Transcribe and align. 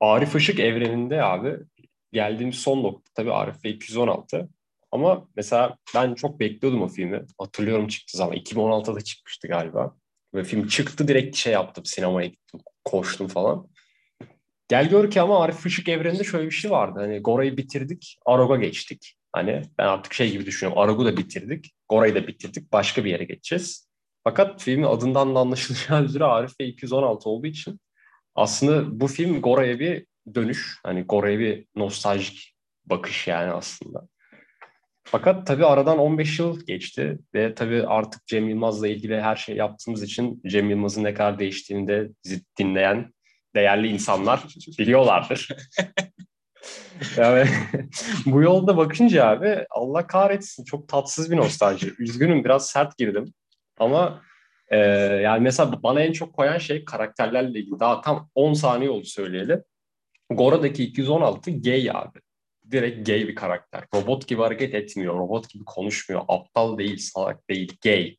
Arif 0.00 0.36
Işık 0.36 0.60
evreninde 0.60 1.22
abi 1.22 1.56
geldiğimiz 2.12 2.56
son 2.56 2.82
nokta 2.82 3.10
tabii 3.14 3.32
Arif 3.32 3.64
ve 3.64 3.70
216. 3.70 4.48
Ama 4.92 5.28
mesela 5.36 5.76
ben 5.94 6.14
çok 6.14 6.40
bekliyordum 6.40 6.82
o 6.82 6.88
filmi. 6.88 7.26
Hatırlıyorum 7.38 7.88
çıktı 7.88 8.18
zaman. 8.18 8.36
2016'da 8.36 9.00
çıkmıştı 9.00 9.48
galiba. 9.48 9.96
Ve 10.34 10.44
film 10.44 10.66
çıktı 10.66 11.08
direkt 11.08 11.36
şey 11.36 11.52
yaptım. 11.52 11.84
Sinemaya 11.84 12.28
gittim. 12.28 12.60
Koştum 12.84 13.28
falan. 13.28 13.68
Gel 14.68 14.88
gör 14.88 15.10
ki 15.10 15.20
ama 15.20 15.42
Arif 15.42 15.66
Işık 15.66 15.88
evreninde 15.88 16.24
şöyle 16.24 16.46
bir 16.46 16.50
şey 16.50 16.70
vardı. 16.70 17.00
Hani 17.00 17.18
Gora'yı 17.18 17.56
bitirdik. 17.56 18.18
Arog'a 18.26 18.56
geçtik. 18.56 19.14
Hani 19.32 19.62
ben 19.78 19.86
artık 19.86 20.14
şey 20.14 20.30
gibi 20.32 20.46
düşünüyorum. 20.46 20.82
Arog'u 20.82 21.04
da 21.04 21.16
bitirdik. 21.16 21.74
Gora'yı 21.88 22.14
da 22.14 22.26
bitirdik. 22.26 22.72
Başka 22.72 23.04
bir 23.04 23.10
yere 23.10 23.24
geçeceğiz. 23.24 23.90
Fakat 24.24 24.62
filmin 24.62 24.84
adından 24.84 25.34
da 25.34 25.38
anlaşılacağı 25.38 26.04
üzere 26.04 26.24
Arif 26.24 26.52
ve 26.60 26.66
216 26.66 27.28
olduğu 27.28 27.46
için 27.46 27.80
aslında 28.34 29.00
bu 29.00 29.06
film 29.06 29.42
Gora'ya 29.42 29.80
bir 29.80 30.06
dönüş. 30.34 30.78
Hani 30.84 31.02
Gora'ya 31.02 31.38
bir 31.38 31.66
nostaljik 31.76 32.54
bakış 32.86 33.28
yani 33.28 33.52
aslında. 33.52 34.08
Fakat 35.04 35.46
tabii 35.46 35.66
aradan 35.66 35.98
15 35.98 36.38
yıl 36.38 36.66
geçti 36.66 37.18
ve 37.34 37.54
tabii 37.54 37.86
artık 37.86 38.26
Cem 38.26 38.48
Yılmaz'la 38.48 38.88
ilgili 38.88 39.20
her 39.20 39.36
şey 39.36 39.56
yaptığımız 39.56 40.02
için 40.02 40.42
Cem 40.46 40.70
Yılmaz'ın 40.70 41.04
ne 41.04 41.14
kadar 41.14 41.38
değiştiğini 41.38 41.88
de 41.88 42.10
dinleyen 42.58 43.12
değerli 43.54 43.88
insanlar 43.88 44.44
biliyorlardır. 44.78 45.48
yani 47.16 47.48
bu 48.26 48.42
yolda 48.42 48.76
bakınca 48.76 49.26
abi 49.26 49.66
Allah 49.70 50.06
kahretsin 50.06 50.64
çok 50.64 50.88
tatsız 50.88 51.30
bir 51.30 51.36
nostalji. 51.36 51.92
Üzgünüm 51.98 52.44
biraz 52.44 52.66
sert 52.66 52.98
girdim. 52.98 53.34
Ama 53.78 54.22
e, 54.70 54.76
yani 55.22 55.40
mesela 55.40 55.82
bana 55.82 56.00
en 56.00 56.12
çok 56.12 56.32
koyan 56.32 56.58
şey 56.58 56.84
karakterlerle 56.84 57.58
ilgili. 57.58 57.80
Daha 57.80 58.00
tam 58.00 58.30
10 58.34 58.52
saniye 58.52 58.90
oldu 58.90 59.04
söyleyelim. 59.04 59.62
Gora'daki 60.30 60.84
216 60.84 61.50
gay 61.50 61.90
abi. 61.90 62.18
Direkt 62.70 63.06
gay 63.06 63.28
bir 63.28 63.34
karakter. 63.34 63.84
Robot 63.94 64.28
gibi 64.28 64.42
hareket 64.42 64.74
etmiyor. 64.74 65.14
Robot 65.14 65.48
gibi 65.48 65.64
konuşmuyor. 65.64 66.22
Aptal 66.28 66.78
değil, 66.78 66.98
salak 66.98 67.50
değil. 67.50 67.76
Gay. 67.84 68.16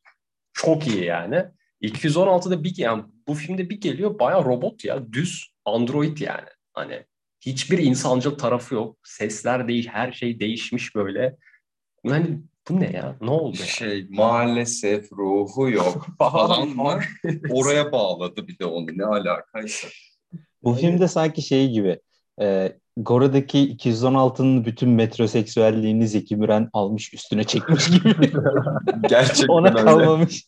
Çok 0.52 0.86
iyi 0.86 1.04
yani. 1.04 1.44
216'da 1.82 2.64
bir 2.64 2.78
yani 2.78 3.04
bu 3.28 3.34
filmde 3.34 3.70
bir 3.70 3.80
geliyor 3.80 4.18
baya 4.18 4.44
robot 4.44 4.84
ya. 4.84 5.12
Düz 5.12 5.54
android 5.64 6.18
yani. 6.18 6.48
Hani 6.72 7.06
hiçbir 7.40 7.78
insancıl 7.78 8.38
tarafı 8.38 8.74
yok. 8.74 8.98
Sesler 9.04 9.68
değil, 9.68 9.88
her 9.88 10.12
şey 10.12 10.40
değişmiş 10.40 10.94
böyle. 10.94 11.36
Hani 12.06 12.40
bu 12.70 12.80
ne 12.80 12.90
ya? 12.90 13.16
Ne 13.20 13.30
oldu 13.30 13.56
ya? 13.60 13.66
Şey 13.66 14.06
maalesef 14.10 15.12
ruhu 15.12 15.70
yok 15.70 16.06
falan 16.18 16.78
var. 16.78 17.08
Oraya 17.50 17.92
bağladı 17.92 18.48
bir 18.48 18.58
de 18.58 18.66
onu 18.66 18.86
ne 18.96 19.04
alakaysa. 19.04 19.88
Bu 20.62 20.74
filmde 20.74 21.08
sanki 21.08 21.42
şey 21.42 21.70
gibi 21.70 21.98
e, 22.40 22.72
Gora'daki 22.96 23.76
216'nın 23.76 24.64
bütün 24.64 24.88
metroseksüelliğini 24.88 26.08
Zeki 26.08 26.36
Müren 26.36 26.68
almış 26.72 27.14
üstüne 27.14 27.44
çekmiş 27.44 27.90
gibi. 27.90 28.32
Gerçekten 29.08 29.48
Ona 29.48 29.68
öyle. 29.68 29.82
kalmamış. 29.84 30.44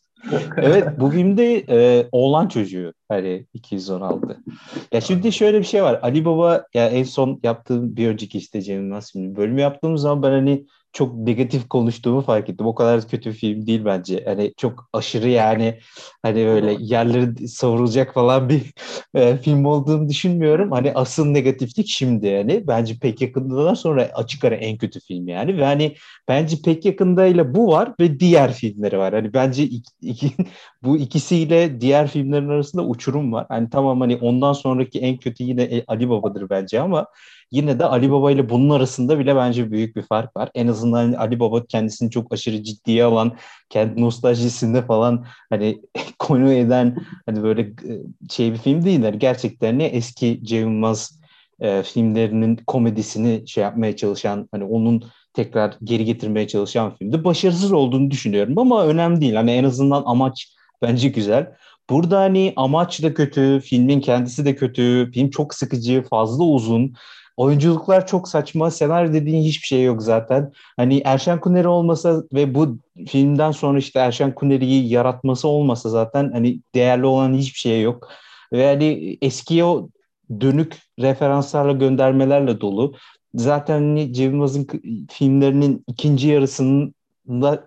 evet 0.57 0.89
bu 1.01 1.11
filmde 1.11 1.65
e, 1.69 2.09
oğlan 2.13 2.49
çocuğu 2.49 2.93
hani 3.09 3.47
216. 3.55 4.39
Ya 4.93 5.01
şimdi 5.01 5.33
şöyle 5.33 5.59
bir 5.59 5.65
şey 5.65 5.83
var. 5.83 5.99
Ali 6.03 6.25
Baba 6.25 6.65
ya 6.75 6.89
en 6.89 7.03
son 7.05 7.41
yaptığım 7.43 7.97
bir 7.97 8.09
önceki 8.09 8.39
işte 8.39 8.63
Cem 8.63 8.83
Yılmaz 8.83 9.13
filmi 9.13 9.37
bölümü 9.37 9.61
yaptığım 9.61 9.99
zaman 9.99 10.23
ben 10.23 10.31
hani 10.31 10.67
çok 10.95 11.15
negatif 11.17 11.69
konuştuğumu 11.69 12.21
fark 12.23 12.51
ettim. 12.51 12.67
O 12.67 12.75
kadar 12.75 13.09
kötü 13.09 13.31
bir 13.31 13.35
film 13.35 13.67
değil 13.67 13.85
bence. 13.85 14.25
Hani 14.27 14.55
çok 14.57 14.89
aşırı 14.93 15.29
yani 15.29 15.79
hani 16.23 16.37
böyle 16.47 16.77
yerleri 16.81 17.49
savrulacak 17.49 18.15
falan 18.15 18.49
bir 18.49 18.73
e, 19.15 19.37
film 19.37 19.65
olduğunu 19.65 20.09
düşünmüyorum. 20.09 20.71
Hani 20.73 20.93
asıl 20.95 21.27
negatiflik 21.27 21.89
şimdi 21.89 22.27
yani. 22.27 22.65
Bence 22.69 22.99
pek 22.99 23.21
yakındadan 23.21 23.75
sonra 23.75 24.03
açık 24.15 24.45
ara 24.45 24.55
en 24.55 24.79
kötü 24.79 25.01
film 25.01 25.29
yani. 25.29 25.59
Ve 25.59 25.65
hani 25.65 25.95
bence 26.29 26.57
pek 26.65 26.85
yakındayla 26.85 27.55
bu 27.55 27.69
var 27.69 27.95
ve 28.01 28.21
diğer 28.21 28.53
filmleri 28.53 28.99
var. 28.99 29.15
Hani 29.15 29.35
bence 29.35 29.63
iki, 29.63 29.91
iki, 30.03 30.33
bu 30.83 30.97
ikisiyle 30.97 31.81
diğer 31.81 32.09
filmlerin 32.09 32.49
arasında 32.49 32.85
uçurum 32.87 33.33
var. 33.33 33.47
Hani 33.49 33.71
tamam 33.71 34.01
hani 34.01 34.17
ondan 34.17 34.53
sonraki 34.53 35.01
en 35.01 35.17
kötü 35.17 35.45
yine 35.45 35.85
Ali 35.89 36.09
Baba'dır 36.11 36.51
bence 36.51 36.81
ama 36.81 37.07
yine 37.55 37.79
de 37.79 37.85
Ali 37.85 38.11
Baba 38.11 38.31
ile 38.31 38.49
bunun 38.51 38.71
arasında 38.71 39.19
bile 39.19 39.37
bence 39.37 39.71
büyük 39.71 39.97
bir 39.97 40.03
fark 40.03 40.37
var. 40.37 40.51
En 40.55 40.67
azından 40.67 41.13
Ali 41.13 41.41
Baba 41.41 41.67
kendisini 41.67 42.11
çok 42.11 42.33
aşırı 42.33 42.63
ciddiye 42.63 43.05
alan, 43.05 43.37
kendi 43.71 44.01
nostaljisinde 44.01 44.83
falan 44.83 45.27
hani 45.51 45.83
konu 46.19 46.53
eden 46.53 46.97
hani 47.27 47.43
böyle 47.43 47.63
e, 47.63 47.93
şey 48.31 48.53
bir 48.53 48.59
film 48.59 48.85
değil. 48.85 49.01
Gerçekten 49.19 49.79
ne 49.79 49.85
eski 49.85 50.41
Cem 50.45 50.61
Yılmaz 50.61 51.21
e, 51.61 51.83
filmlerinin 51.83 52.57
komedisini 52.67 53.49
şey 53.49 53.65
yapmaya 53.65 53.97
çalışan 53.97 54.49
hani 54.53 54.65
onun 54.65 55.05
tekrar 55.33 55.77
geri 55.85 56.05
getirmeye 56.05 56.49
çalışan 56.49 56.97
filmde 56.97 57.25
başarısız 57.25 57.73
olduğunu 57.73 58.11
düşünüyorum 58.11 58.59
ama 58.59 58.87
önemli 58.87 59.21
değil. 59.21 59.35
Hani 59.35 59.51
en 59.51 59.65
azından 59.65 60.03
amaç 60.07 60.55
bence 60.83 61.09
güzel. 61.09 61.53
Burada 61.91 62.21
hani 62.21 62.53
amaç 62.57 63.03
da 63.03 63.15
kötü, 63.15 63.61
filmin 63.61 64.01
kendisi 64.01 64.45
de 64.45 64.55
kötü, 64.57 65.11
film 65.15 65.31
çok 65.31 65.55
sıkıcı, 65.55 66.03
fazla 66.11 66.45
uzun. 66.45 66.95
Oyunculuklar 67.37 68.07
çok 68.07 68.29
saçma. 68.29 68.71
Senaryo 68.71 69.13
dediğin 69.13 69.43
hiçbir 69.43 69.67
şey 69.67 69.85
yok 69.85 70.03
zaten. 70.03 70.53
Hani 70.77 71.03
Erşen 71.05 71.41
Kuneri 71.41 71.69
olmasa 71.69 72.23
ve 72.33 72.55
bu 72.55 72.79
filmden 73.09 73.51
sonra 73.51 73.79
işte 73.79 73.99
Erşen 74.01 74.35
Kuneri'yi 74.35 74.89
yaratması 74.89 75.49
olmasa 75.49 75.89
zaten 75.89 76.31
hani 76.33 76.61
değerli 76.75 77.07
olan 77.07 77.35
hiçbir 77.35 77.59
şey 77.59 77.83
yok. 77.83 78.09
Ve 78.53 78.67
hani 78.67 79.19
eskiye 79.23 79.65
dönük 80.41 80.79
referanslarla 81.01 81.73
göndermelerle 81.73 82.61
dolu. 82.61 82.95
Zaten 83.35 83.75
hani 83.75 84.13
Cem 84.13 84.47
filmlerinin 85.11 85.85
ikinci 85.89 86.29
yarısının 86.29 86.95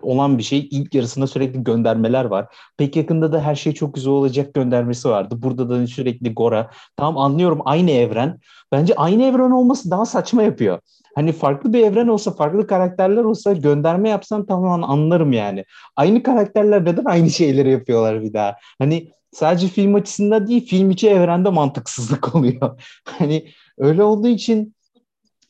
olan 0.02 0.38
bir 0.38 0.42
şey. 0.42 0.68
İlk 0.70 0.94
yarısında 0.94 1.26
sürekli 1.26 1.64
göndermeler 1.64 2.24
var. 2.24 2.46
Pek 2.76 2.96
yakında 2.96 3.32
da 3.32 3.42
her 3.42 3.54
şey 3.54 3.72
çok 3.74 3.94
güzel 3.94 4.12
olacak 4.12 4.54
göndermesi 4.54 5.08
vardı. 5.08 5.34
Burada 5.38 5.68
da 5.70 5.86
sürekli 5.86 6.34
Gora. 6.34 6.70
Tamam 6.96 7.18
anlıyorum 7.18 7.60
aynı 7.64 7.90
evren. 7.90 8.38
Bence 8.72 8.94
aynı 8.94 9.24
evren 9.24 9.50
olması 9.50 9.90
daha 9.90 10.06
saçma 10.06 10.42
yapıyor. 10.42 10.78
Hani 11.14 11.32
farklı 11.32 11.72
bir 11.72 11.84
evren 11.84 12.08
olsa, 12.08 12.30
farklı 12.30 12.66
karakterler 12.66 13.24
olsa 13.24 13.52
gönderme 13.52 14.08
yapsan 14.08 14.46
tamam 14.46 14.84
anlarım 14.84 15.32
yani. 15.32 15.64
Aynı 15.96 16.22
karakterler 16.22 16.84
neden 16.84 17.04
aynı 17.04 17.30
şeyleri 17.30 17.70
yapıyorlar 17.70 18.22
bir 18.22 18.32
daha? 18.32 18.56
Hani 18.78 19.08
sadece 19.32 19.66
film 19.66 19.94
açısından 19.94 20.46
değil, 20.46 20.66
film 20.66 20.90
içi 20.90 21.08
evrende 21.08 21.48
mantıksızlık 21.48 22.34
oluyor. 22.34 22.82
hani 23.04 23.46
öyle 23.78 24.02
olduğu 24.02 24.28
için 24.28 24.74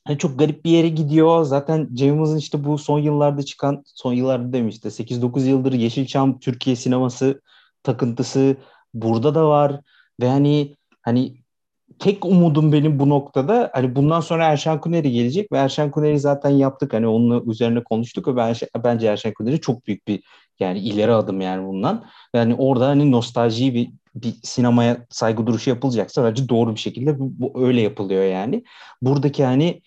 hani 0.09 0.19
çok 0.19 0.39
garip 0.39 0.65
bir 0.65 0.71
yere 0.71 0.89
gidiyor. 0.89 1.45
Zaten 1.45 1.89
Cem 1.95 2.09
Yılmaz'ın 2.09 2.37
işte 2.37 2.65
bu 2.65 2.79
son 2.79 2.99
yıllarda 2.99 3.43
çıkan, 3.43 3.83
son 3.87 4.13
yıllarda 4.13 4.53
demişti 4.53 4.91
8-9 4.91 5.47
yıldır 5.47 5.73
Yeşilçam 5.73 6.41
Türkiye 6.41 6.77
sineması 6.77 7.43
takıntısı 7.83 8.57
burada 8.95 9.35
da 9.35 9.49
var. 9.49 9.81
Ve 10.21 10.29
hani 10.29 10.77
hani 11.03 11.37
tek 11.99 12.25
umudum 12.25 12.73
benim 12.73 12.99
bu 12.99 13.09
noktada 13.09 13.71
hani 13.75 13.97
bundan 13.97 14.21
sonra 14.21 14.45
Erşen 14.45 14.81
Kuneri 14.81 15.13
gelecek 15.13 15.53
ve 15.53 15.59
Erşen 15.59 15.91
Kuneri 15.91 16.19
zaten 16.21 16.51
yaptık 16.51 16.93
hani 16.95 17.07
onun 17.07 17.51
üzerine 17.51 17.85
konuştuk 17.85 18.29
ve 18.29 18.37
ben, 18.37 18.55
bence 18.85 19.07
Erşen 19.07 19.35
Kuneri 19.35 19.61
çok 19.61 19.87
büyük 19.87 20.09
bir 20.09 20.23
yani 20.61 20.79
ileri 20.79 21.13
adım 21.13 21.41
yani 21.41 21.67
bundan. 21.67 22.05
Yani 22.35 22.55
orada 22.55 22.87
hani 22.87 23.13
nostalji 23.13 23.75
bir 23.75 23.91
bir 24.15 24.35
sinemaya 24.43 25.07
saygı 25.11 25.47
duruşu 25.47 25.71
yapılacaksa 25.71 26.25
bence 26.25 26.49
doğru 26.49 26.75
bir 26.75 26.81
şekilde 26.81 27.19
bu, 27.19 27.33
bu 27.39 27.67
öyle 27.67 27.81
yapılıyor 27.81 28.25
yani. 28.25 28.65
Buradaki 29.03 29.45
hani 29.45 29.83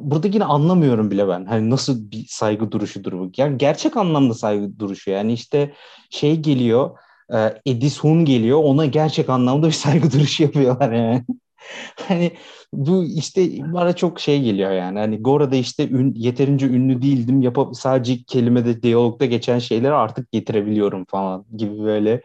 buradakini 0.00 0.44
anlamıyorum 0.44 1.10
bile 1.10 1.28
ben. 1.28 1.44
Hani 1.44 1.70
nasıl 1.70 2.10
bir 2.10 2.26
saygı 2.28 2.72
duruşudur 2.72 3.12
bu? 3.12 3.30
Yani 3.36 3.58
gerçek 3.58 3.96
anlamda 3.96 4.34
saygı 4.34 4.78
duruşu. 4.78 5.10
Yani 5.10 5.32
işte 5.32 5.72
şey 6.10 6.36
geliyor, 6.36 6.98
e, 7.34 7.54
Edison 7.66 8.24
geliyor, 8.24 8.58
ona 8.64 8.86
gerçek 8.86 9.28
anlamda 9.28 9.66
bir 9.66 9.72
saygı 9.84 10.12
duruşu 10.12 10.42
yapıyorlar 10.42 10.92
yani. 10.92 11.24
hani 12.08 12.32
bu 12.72 13.04
işte 13.04 13.72
bana 13.72 13.96
çok 13.96 14.20
şey 14.20 14.42
geliyor 14.42 14.70
yani. 14.70 14.98
Hani 14.98 15.22
Gora'da 15.22 15.56
işte 15.56 15.88
ün, 15.88 16.14
yeterince 16.14 16.66
ünlü 16.66 17.02
değildim. 17.02 17.42
Yapıp 17.42 17.76
sadece 17.76 18.22
kelimede, 18.22 18.82
diyalogda 18.82 19.24
geçen 19.26 19.58
şeyleri 19.58 19.92
artık 19.92 20.32
getirebiliyorum 20.32 21.04
falan 21.04 21.44
gibi 21.56 21.82
böyle 21.82 22.22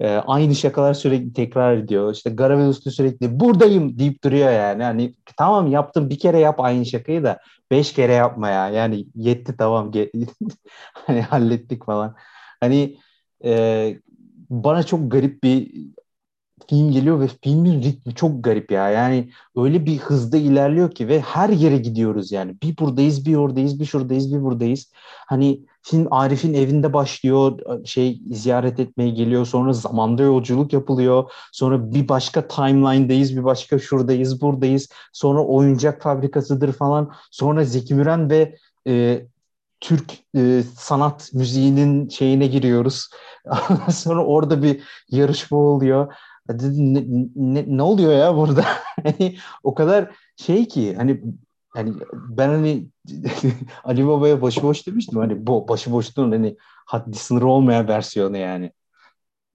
e, 0.00 0.08
aynı 0.08 0.54
şakalar 0.54 0.94
sürekli 0.94 1.32
tekrar 1.32 1.76
ediyor. 1.76 2.14
İşte 2.14 2.30
Garavel 2.30 2.68
Usta 2.68 2.90
sürekli 2.90 3.40
buradayım 3.40 3.98
deyip 3.98 4.24
duruyor 4.24 4.50
yani. 4.50 4.82
Hani 4.82 5.14
tamam 5.36 5.66
yaptım 5.72 6.10
bir 6.10 6.18
kere 6.18 6.38
yap 6.38 6.60
aynı 6.60 6.86
şakayı 6.86 7.24
da 7.24 7.38
beş 7.70 7.92
kere 7.92 8.12
yapma 8.12 8.48
ya. 8.50 8.68
Yani 8.68 9.06
yetti 9.14 9.56
tamam 9.58 9.92
hani 10.92 11.22
hallettik 11.22 11.84
falan. 11.86 12.14
Hani 12.60 12.98
e, 13.44 14.00
bana 14.50 14.82
çok 14.82 15.10
garip 15.12 15.42
bir 15.42 15.72
film 16.68 16.92
geliyor 16.92 17.20
ve 17.20 17.28
filmin 17.42 17.82
ritmi 17.82 18.14
çok 18.14 18.44
garip 18.44 18.70
ya. 18.72 18.90
Yani 18.90 19.30
öyle 19.56 19.86
bir 19.86 19.98
hızda 19.98 20.36
ilerliyor 20.36 20.90
ki 20.90 21.08
ve 21.08 21.20
her 21.20 21.48
yere 21.48 21.78
gidiyoruz 21.78 22.32
yani. 22.32 22.56
Bir 22.62 22.78
buradayız, 22.78 23.26
bir 23.26 23.36
oradayız, 23.36 23.80
bir 23.80 23.84
şuradayız, 23.84 24.34
bir 24.34 24.42
buradayız. 24.42 24.92
Hani 25.26 25.66
film 25.86 26.06
Arif'in 26.10 26.54
evinde 26.54 26.92
başlıyor, 26.92 27.58
şey 27.84 28.20
ziyaret 28.30 28.80
etmeye 28.80 29.10
geliyor. 29.10 29.46
Sonra 29.46 29.72
zamanda 29.72 30.22
yolculuk 30.22 30.72
yapılıyor. 30.72 31.30
Sonra 31.52 31.92
bir 31.92 32.08
başka 32.08 32.48
timeline'dayız, 32.48 33.36
bir 33.36 33.44
başka 33.44 33.78
şuradayız, 33.78 34.40
buradayız. 34.40 34.88
Sonra 35.12 35.44
oyuncak 35.44 36.02
fabrikasıdır 36.02 36.72
falan. 36.72 37.12
Sonra 37.30 37.64
Zeki 37.64 37.94
Müren 37.94 38.30
ve 38.30 38.56
e, 38.88 39.26
Türk 39.80 40.12
e, 40.36 40.62
sanat 40.78 41.30
müziğinin 41.34 42.08
şeyine 42.08 42.46
giriyoruz. 42.46 43.08
sonra 43.90 44.24
orada 44.24 44.62
bir 44.62 44.82
yarışma 45.10 45.58
oluyor 45.58 46.12
ne, 46.48 47.04
ne, 47.36 47.64
ne 47.66 47.82
oluyor 47.82 48.12
ya 48.12 48.36
burada? 48.36 48.64
hani 49.02 49.36
o 49.62 49.74
kadar 49.74 50.10
şey 50.36 50.68
ki 50.68 50.94
hani 50.96 51.22
hani 51.76 51.92
ben 52.12 52.48
hani 52.48 52.86
Ali 53.84 54.06
Baba'ya 54.06 54.42
başıboş 54.42 54.86
demiştim. 54.86 55.18
Hani 55.18 55.46
bu 55.46 55.68
başıboşluğun 55.68 56.32
hani 56.32 56.56
haddi 56.86 57.18
sınırı 57.18 57.46
olmayan 57.46 57.88
versiyonu 57.88 58.36
yani. 58.36 58.72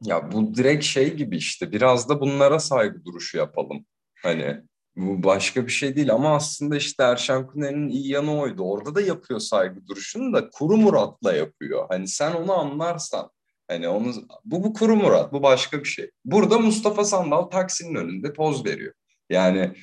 Ya 0.04 0.32
bu 0.32 0.56
direkt 0.56 0.84
şey 0.84 1.14
gibi 1.16 1.38
işte 1.38 1.72
biraz 1.72 2.10
da 2.10 2.20
bunlara 2.22 2.60
saygı 2.60 3.06
duruşu 3.06 3.38
yapalım. 3.38 3.86
Hani 4.24 4.62
bu 4.96 5.24
başka 5.24 5.68
bir 5.68 5.72
şey 5.72 5.96
değil 5.96 6.14
ama 6.14 6.36
aslında 6.36 6.76
işte 6.76 7.04
Erşen 7.04 7.48
Kuner'in 7.48 7.90
iyi 7.90 8.08
yanı 8.08 8.40
oydu. 8.40 8.64
Orada 8.64 8.96
da 8.96 9.02
yapıyor 9.02 9.40
saygı 9.40 9.88
duruşunu 9.88 10.34
da 10.34 10.50
kuru 10.50 10.78
muratla 10.78 11.34
yapıyor. 11.34 11.86
Hani 11.90 12.08
sen 12.08 12.34
onu 12.34 12.54
anlarsan 12.54 13.32
Hani 13.72 13.88
onu 13.88 14.14
bu 14.46 14.64
bu 14.64 14.74
kuru 14.74 14.96
Murat, 14.96 15.34
bu 15.34 15.44
başka 15.44 15.80
bir 15.80 15.88
şey. 15.88 16.12
Burada 16.26 16.60
Mustafa 16.60 17.06
Sandal 17.06 17.42
taksinin 17.42 17.96
önünde 17.96 18.34
poz 18.34 18.66
veriyor. 18.66 18.94
Yani 19.30 19.74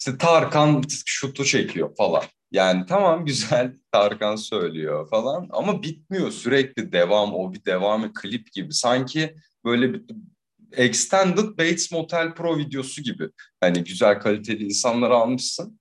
işte 0.00 0.18
Tarkan 0.18 0.82
şutu 1.06 1.44
çekiyor 1.44 1.96
falan. 1.96 2.22
Yani 2.52 2.86
tamam 2.88 3.24
güzel 3.24 3.74
Tarkan 3.92 4.36
söylüyor 4.36 5.10
falan 5.10 5.48
ama 5.50 5.82
bitmiyor 5.82 6.30
sürekli 6.30 6.92
devam 6.92 7.34
o 7.34 7.52
bir 7.52 7.64
devamı 7.64 8.12
klip 8.14 8.52
gibi. 8.52 8.72
Sanki 8.72 9.34
böyle 9.64 9.92
bir 9.94 10.02
Extended 10.72 11.58
Bates 11.58 11.92
Motel 11.92 12.34
Pro 12.34 12.58
videosu 12.58 13.02
gibi. 13.02 13.28
Hani 13.60 13.84
güzel 13.84 14.20
kaliteli 14.20 14.64
insanları 14.64 15.14
almışsın 15.14 15.78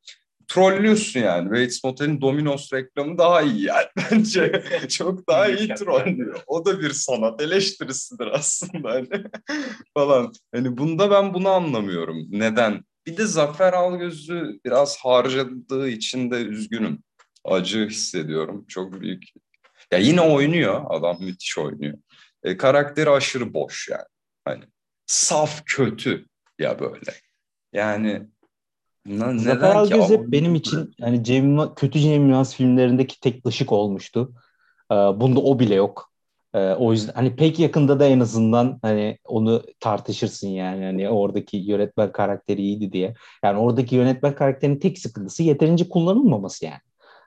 trollüyorsun 0.48 1.20
yani. 1.20 1.52
Bates 1.52 1.84
Motel'in 1.84 2.22
Domino's 2.22 2.74
reklamı 2.74 3.18
daha 3.18 3.42
iyi 3.42 3.64
yani 3.64 3.86
bence. 4.12 4.64
Çok 4.90 5.30
daha 5.30 5.48
iyi 5.48 5.74
trollüyor. 5.74 6.40
O 6.48 6.66
da 6.66 6.80
bir 6.80 6.92
sanat 6.92 7.42
eleştirisidir 7.42 8.28
aslında 8.28 8.92
hani 8.92 9.08
falan. 9.94 10.34
Hani 10.56 10.78
bunda 10.78 11.12
ben 11.12 11.34
bunu 11.34 11.50
anlamıyorum. 11.50 12.26
Neden? 12.30 12.84
Bir 13.07 13.18
de 13.18 13.25
Zafer 13.25 13.74
Algöz'ü 13.74 14.60
biraz 14.66 14.98
harcadığı 14.98 15.90
için 15.90 16.31
de 16.31 16.36
üzgünüm. 16.36 17.04
Acı 17.44 17.88
hissediyorum. 17.88 18.66
Çok 18.68 19.02
büyük. 19.02 19.24
Ya 19.92 19.98
yine 19.98 20.22
oynuyor. 20.22 20.86
Adam 20.90 21.18
müthiş 21.19 21.57
oynuyor. 21.57 21.98
E, 22.44 22.57
karakteri 22.57 23.10
aşırı 23.10 23.54
boş 23.54 23.90
yani. 23.90 24.06
Hani 24.46 24.63
saf 25.06 25.62
kötü 25.66 26.25
ya 26.60 26.80
böyle. 26.80 27.12
Yani 27.74 28.28
ne, 29.06 29.40
Zafer 29.40 29.75
Algöz 29.75 30.10
hep 30.10 30.28
benim 30.28 30.56
için 30.56 30.94
yani 30.98 31.24
Cem, 31.24 31.75
kötü 31.75 32.00
Cem 32.00 32.30
Yılmaz 32.30 32.56
filmlerindeki 32.56 33.19
tek 33.19 33.46
ışık 33.48 33.72
olmuştu. 33.72 34.34
Ee, 34.92 34.96
bunda 34.96 35.40
o 35.40 35.60
bile 35.60 35.75
yok. 35.75 36.12
Ee, 36.56 36.74
o 36.74 36.92
yüzden 36.92 37.13
hani 37.13 37.36
pek 37.36 37.60
yakında 37.60 38.00
da 38.00 38.06
en 38.06 38.19
azından 38.19 38.80
hani 38.81 39.18
onu 39.25 39.63
tartışırsın 39.80 40.48
yani 40.48 40.86
hani 40.86 41.10
oradaki 41.10 41.57
yönetmen 41.57 42.12
karakteri 42.12 42.62
iyiydi 42.62 42.92
diye. 42.92 43.13
Yani 43.44 43.60
oradaki 43.60 43.96
yönetmen 43.96 44.36
karakterinin 44.36 44.80
tek 44.80 45.00
sıkıntısı 45.00 45.44
yeterince 45.44 45.90
kullanılmaması 45.90 46.66
yani. 46.66 46.80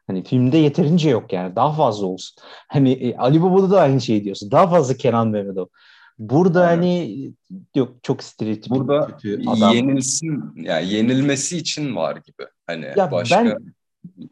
Hani 0.06 0.24
filmde 0.24 0.58
yeterince 0.58 1.10
yok 1.10 1.32
yani. 1.32 1.56
Daha 1.56 1.72
fazla 1.72 2.06
olsun. 2.06 2.42
Hani 2.68 2.92
e, 2.92 3.16
Ali 3.16 3.42
Baba'da 3.42 3.70
da 3.70 3.80
aynı 3.80 4.00
şeyi 4.00 4.24
diyorsun. 4.24 4.50
Daha 4.50 4.68
fazla 4.68 4.94
Kenan 4.94 5.28
Mehmetov. 5.28 5.66
Burada 6.18 6.60
evet. 6.60 6.76
hani 6.76 7.30
yok 7.74 7.94
çok 8.02 8.22
stereotip 8.22 8.70
Burada 8.70 9.06
kötü 9.06 9.42
adam. 9.48 9.74
yenilsin 9.74 10.52
yani 10.56 10.92
yenilmesi 10.92 11.56
için 11.56 11.96
var 11.96 12.16
gibi. 12.16 12.48
Hani 12.66 12.86
ya 12.96 13.12
başka 13.12 13.44
ben 13.44 13.74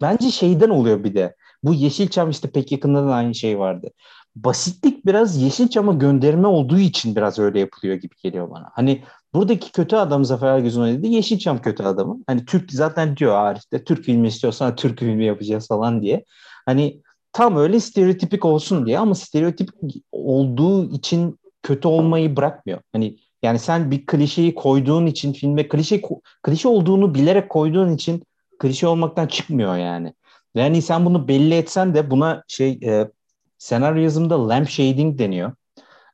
bence 0.01 0.31
şeyden 0.31 0.71
oluyor 0.71 1.05
bir 1.05 1.15
de. 1.15 1.35
Bu 1.63 1.75
Yeşilçam 1.75 2.31
işte 2.31 2.51
pek 2.51 2.73
yakında 2.73 3.07
da 3.07 3.15
aynı 3.15 3.35
şey 3.35 3.59
vardı. 3.59 3.91
Basitlik 4.37 5.07
biraz 5.07 5.43
Yeşilçam'a 5.43 5.93
gönderme 5.93 6.47
olduğu 6.47 6.79
için 6.79 7.17
biraz 7.17 7.39
öyle 7.39 7.61
yapılıyor 7.61 7.97
gibi 7.97 8.15
geliyor 8.23 8.51
bana. 8.51 8.71
Hani 8.75 9.03
buradaki 9.35 9.73
kötü 9.73 9.97
adam 9.97 10.25
Zafer 10.25 10.49
Algöz'ün 10.49 10.81
oynadığı 10.81 11.07
Yeşilçam 11.07 11.63
kötü 11.63 11.83
adamı. 11.83 12.19
Hani 12.27 12.45
Türk 12.45 12.73
zaten 12.73 13.17
diyor 13.17 13.35
Arif'te 13.35 13.85
Türk 13.85 14.05
filmi 14.05 14.29
istiyorsan 14.29 14.77
Türk 14.77 14.99
filmi 14.99 15.25
yapacağız 15.25 15.69
falan 15.69 16.03
diye. 16.03 16.25
Hani 16.67 17.01
tam 17.33 17.57
öyle 17.57 17.81
stereotipik 17.81 18.45
olsun 18.45 18.87
diye 18.87 18.99
ama 18.99 19.15
stereotipik 19.15 20.05
olduğu 20.13 20.91
için 20.91 21.39
kötü 21.63 21.89
olmayı 21.89 22.37
bırakmıyor. 22.37 22.81
Hani 22.93 23.19
yani 23.43 23.59
sen 23.59 23.91
bir 23.91 24.07
klişeyi 24.07 24.55
koyduğun 24.55 25.07
için 25.07 25.33
filme 25.33 25.69
klişe 25.69 26.03
klişe 26.43 26.69
olduğunu 26.69 27.15
bilerek 27.15 27.49
koyduğun 27.49 27.95
için 27.95 28.23
klişe 28.59 28.87
olmaktan 28.87 29.27
çıkmıyor 29.27 29.77
yani. 29.77 30.15
Yani 30.55 30.83
sen 30.83 31.05
bunu 31.05 31.29
belli 31.29 31.55
etsen 31.55 31.95
de 31.95 32.11
buna 32.11 32.43
şey 32.49 32.79
e, 32.83 33.11
senaryo 33.59 34.03
yazımında 34.03 34.49
lamp 34.49 34.69
shading 34.69 35.19
deniyor. 35.19 35.53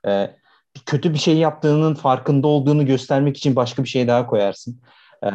E, 0.06 0.36
kötü 0.86 1.14
bir 1.14 1.18
şey 1.18 1.36
yaptığının 1.36 1.94
farkında 1.94 2.48
olduğunu 2.48 2.86
göstermek 2.86 3.36
için 3.36 3.56
başka 3.56 3.84
bir 3.84 3.88
şey 3.88 4.08
daha 4.08 4.26
koyarsın. 4.26 4.80
E, 5.24 5.28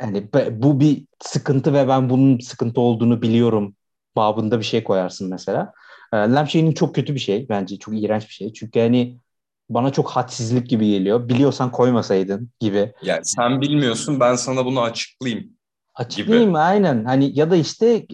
yani 0.00 0.28
bu 0.50 0.80
bir 0.80 1.04
sıkıntı 1.20 1.74
ve 1.74 1.88
ben 1.88 2.10
bunun 2.10 2.38
sıkıntı 2.38 2.80
olduğunu 2.80 3.22
biliyorum 3.22 3.76
babında 4.16 4.58
bir 4.58 4.64
şey 4.64 4.84
koyarsın 4.84 5.30
mesela. 5.30 5.72
E, 6.12 6.16
lampshading 6.16 6.76
çok 6.76 6.94
kötü 6.94 7.14
bir 7.14 7.20
şey 7.20 7.48
bence. 7.48 7.78
Çok 7.78 8.02
iğrenç 8.02 8.28
bir 8.28 8.34
şey. 8.34 8.52
Çünkü 8.52 8.80
hani 8.80 9.18
bana 9.70 9.92
çok 9.92 10.10
hadsizlik 10.10 10.68
gibi 10.68 10.90
geliyor. 10.90 11.28
Biliyorsan 11.28 11.70
koymasaydın 11.70 12.50
gibi. 12.60 12.92
Yani 13.02 13.20
sen 13.22 13.60
bilmiyorsun 13.60 14.20
ben 14.20 14.34
sana 14.34 14.64
bunu 14.64 14.80
açıklayayım. 14.82 15.50
Açıklayayım 15.94 16.50
gibi. 16.50 16.58
aynen. 16.58 17.04
Hani 17.04 17.38
ya 17.38 17.50
da 17.50 17.56
işte 17.56 18.06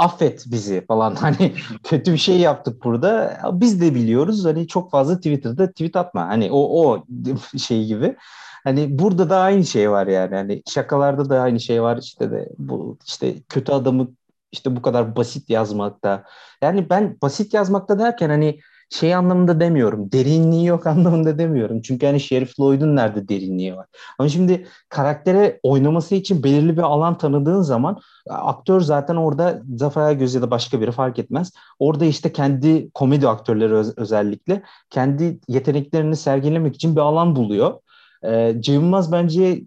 affet 0.00 0.44
bizi 0.46 0.86
falan. 0.86 1.14
Hani 1.20 1.54
kötü 1.84 2.12
bir 2.12 2.18
şey 2.18 2.38
yaptık 2.38 2.84
burada. 2.84 3.40
Biz 3.52 3.80
de 3.80 3.94
biliyoruz. 3.94 4.44
Hani 4.44 4.66
çok 4.68 4.90
fazla 4.90 5.16
Twitter'da 5.16 5.70
tweet 5.70 5.96
atma. 5.96 6.28
Hani 6.28 6.48
o 6.52 6.84
o 6.84 7.04
şey 7.58 7.84
gibi. 7.86 8.16
Hani 8.64 8.98
burada 8.98 9.30
da 9.30 9.38
aynı 9.38 9.64
şey 9.64 9.90
var 9.90 10.06
yani. 10.06 10.34
Hani 10.34 10.62
şakalarda 10.66 11.30
da 11.30 11.40
aynı 11.40 11.60
şey 11.60 11.82
var. 11.82 11.98
İşte 11.98 12.30
de 12.30 12.48
bu 12.58 12.98
işte 13.06 13.34
kötü 13.48 13.72
adamı 13.72 14.08
işte 14.52 14.76
bu 14.76 14.82
kadar 14.82 15.16
basit 15.16 15.50
yazmakta. 15.50 16.24
Yani 16.62 16.90
ben 16.90 17.16
basit 17.22 17.54
yazmakta 17.54 17.98
derken 17.98 18.30
hani 18.30 18.60
şey 18.90 19.14
anlamında 19.14 19.60
demiyorum. 19.60 20.12
Derinliği 20.12 20.66
yok 20.66 20.86
anlamında 20.86 21.38
demiyorum. 21.38 21.82
Çünkü 21.82 22.06
hani 22.06 22.20
Sheriff 22.20 22.60
Lloyd'un 22.60 22.96
nerede 22.96 23.28
derinliği 23.28 23.76
var. 23.76 23.86
Ama 24.18 24.28
şimdi 24.28 24.66
karaktere 24.88 25.60
oynaması 25.62 26.14
için 26.14 26.42
belirli 26.44 26.76
bir 26.76 26.82
alan 26.82 27.18
tanıdığın 27.18 27.60
zaman 27.62 28.00
aktör 28.30 28.80
zaten 28.80 29.16
orada 29.16 29.62
Zafer 29.76 30.00
Algöz 30.02 30.34
ya 30.34 30.42
da 30.42 30.50
başka 30.50 30.80
biri 30.80 30.92
fark 30.92 31.18
etmez. 31.18 31.52
Orada 31.78 32.04
işte 32.04 32.32
kendi 32.32 32.90
komedi 32.94 33.28
aktörleri 33.28 33.74
öz- 33.74 33.98
özellikle 33.98 34.62
kendi 34.90 35.40
yeteneklerini 35.48 36.16
sergilemek 36.16 36.74
için 36.74 36.96
bir 36.96 37.00
alan 37.00 37.36
buluyor. 37.36 37.80
Ee, 38.24 38.54
Cem 38.60 38.92
bence 38.92 39.62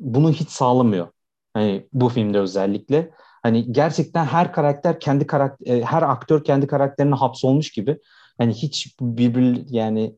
bunu 0.00 0.30
hiç 0.32 0.48
sağlamıyor. 0.50 1.08
Hani 1.54 1.86
bu 1.92 2.08
filmde 2.08 2.38
özellikle. 2.38 3.10
Hani 3.42 3.72
gerçekten 3.72 4.24
her 4.24 4.52
karakter 4.52 5.00
kendi 5.00 5.26
karakter 5.26 5.66
e, 5.76 5.82
her 5.84 6.02
aktör 6.02 6.44
kendi 6.44 6.66
karakterine 6.66 7.14
hapsolmuş 7.14 7.70
gibi. 7.72 7.98
Hani 8.38 8.54
hiç 8.54 8.96
birbir 9.00 9.64
yani 9.70 10.16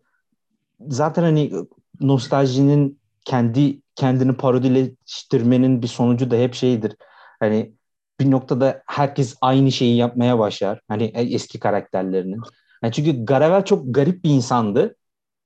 zaten 0.89 1.23
hani 1.23 1.53
nostaljinin 2.01 3.01
kendi 3.25 3.83
kendini 3.97 4.37
parodileştirmenin 4.37 5.83
bir 5.83 5.87
sonucu 5.89 6.31
da 6.31 6.37
hep 6.37 6.55
şeydir. 6.55 6.97
Hani 7.41 7.75
bir 8.21 8.31
noktada 8.31 8.83
herkes 8.87 9.37
aynı 9.41 9.73
şeyi 9.73 9.97
yapmaya 9.97 10.39
başlar. 10.39 10.81
Hani 10.89 11.05
eski 11.05 11.61
karakterlerinin. 11.61 12.41
Yani 12.85 12.93
çünkü 12.93 13.25
Garavel 13.25 13.65
çok 13.65 13.95
garip 13.95 14.25
bir 14.25 14.31
insandı. 14.31 14.97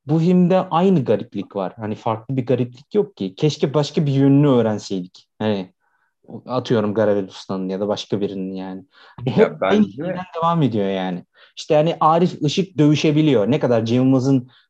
Bu 0.06 0.18
filmde 0.18 0.60
aynı 0.60 1.04
gariplik 1.04 1.56
var. 1.56 1.74
Hani 1.76 1.94
farklı 1.94 2.36
bir 2.36 2.46
gariplik 2.46 2.94
yok 2.96 3.16
ki. 3.16 3.34
Keşke 3.34 3.74
başka 3.74 4.06
bir 4.06 4.12
yönünü 4.12 4.48
öğrenseydik. 4.48 5.28
Hani 5.40 5.73
atıyorum 6.46 6.94
Garavel 6.94 7.28
Usta'nın 7.28 7.68
ya 7.68 7.80
da 7.80 7.88
başka 7.88 8.20
birinin 8.20 8.54
yani. 8.54 8.84
Hep 9.24 9.38
ya 9.38 9.60
bence... 9.60 10.02
devam 10.42 10.62
ediyor 10.62 10.88
yani. 10.88 11.24
İşte 11.56 11.74
yani 11.74 11.96
Arif 12.00 12.42
Işık 12.42 12.78
dövüşebiliyor. 12.78 13.50
Ne 13.50 13.58
kadar 13.58 13.84
Cem 13.84 14.12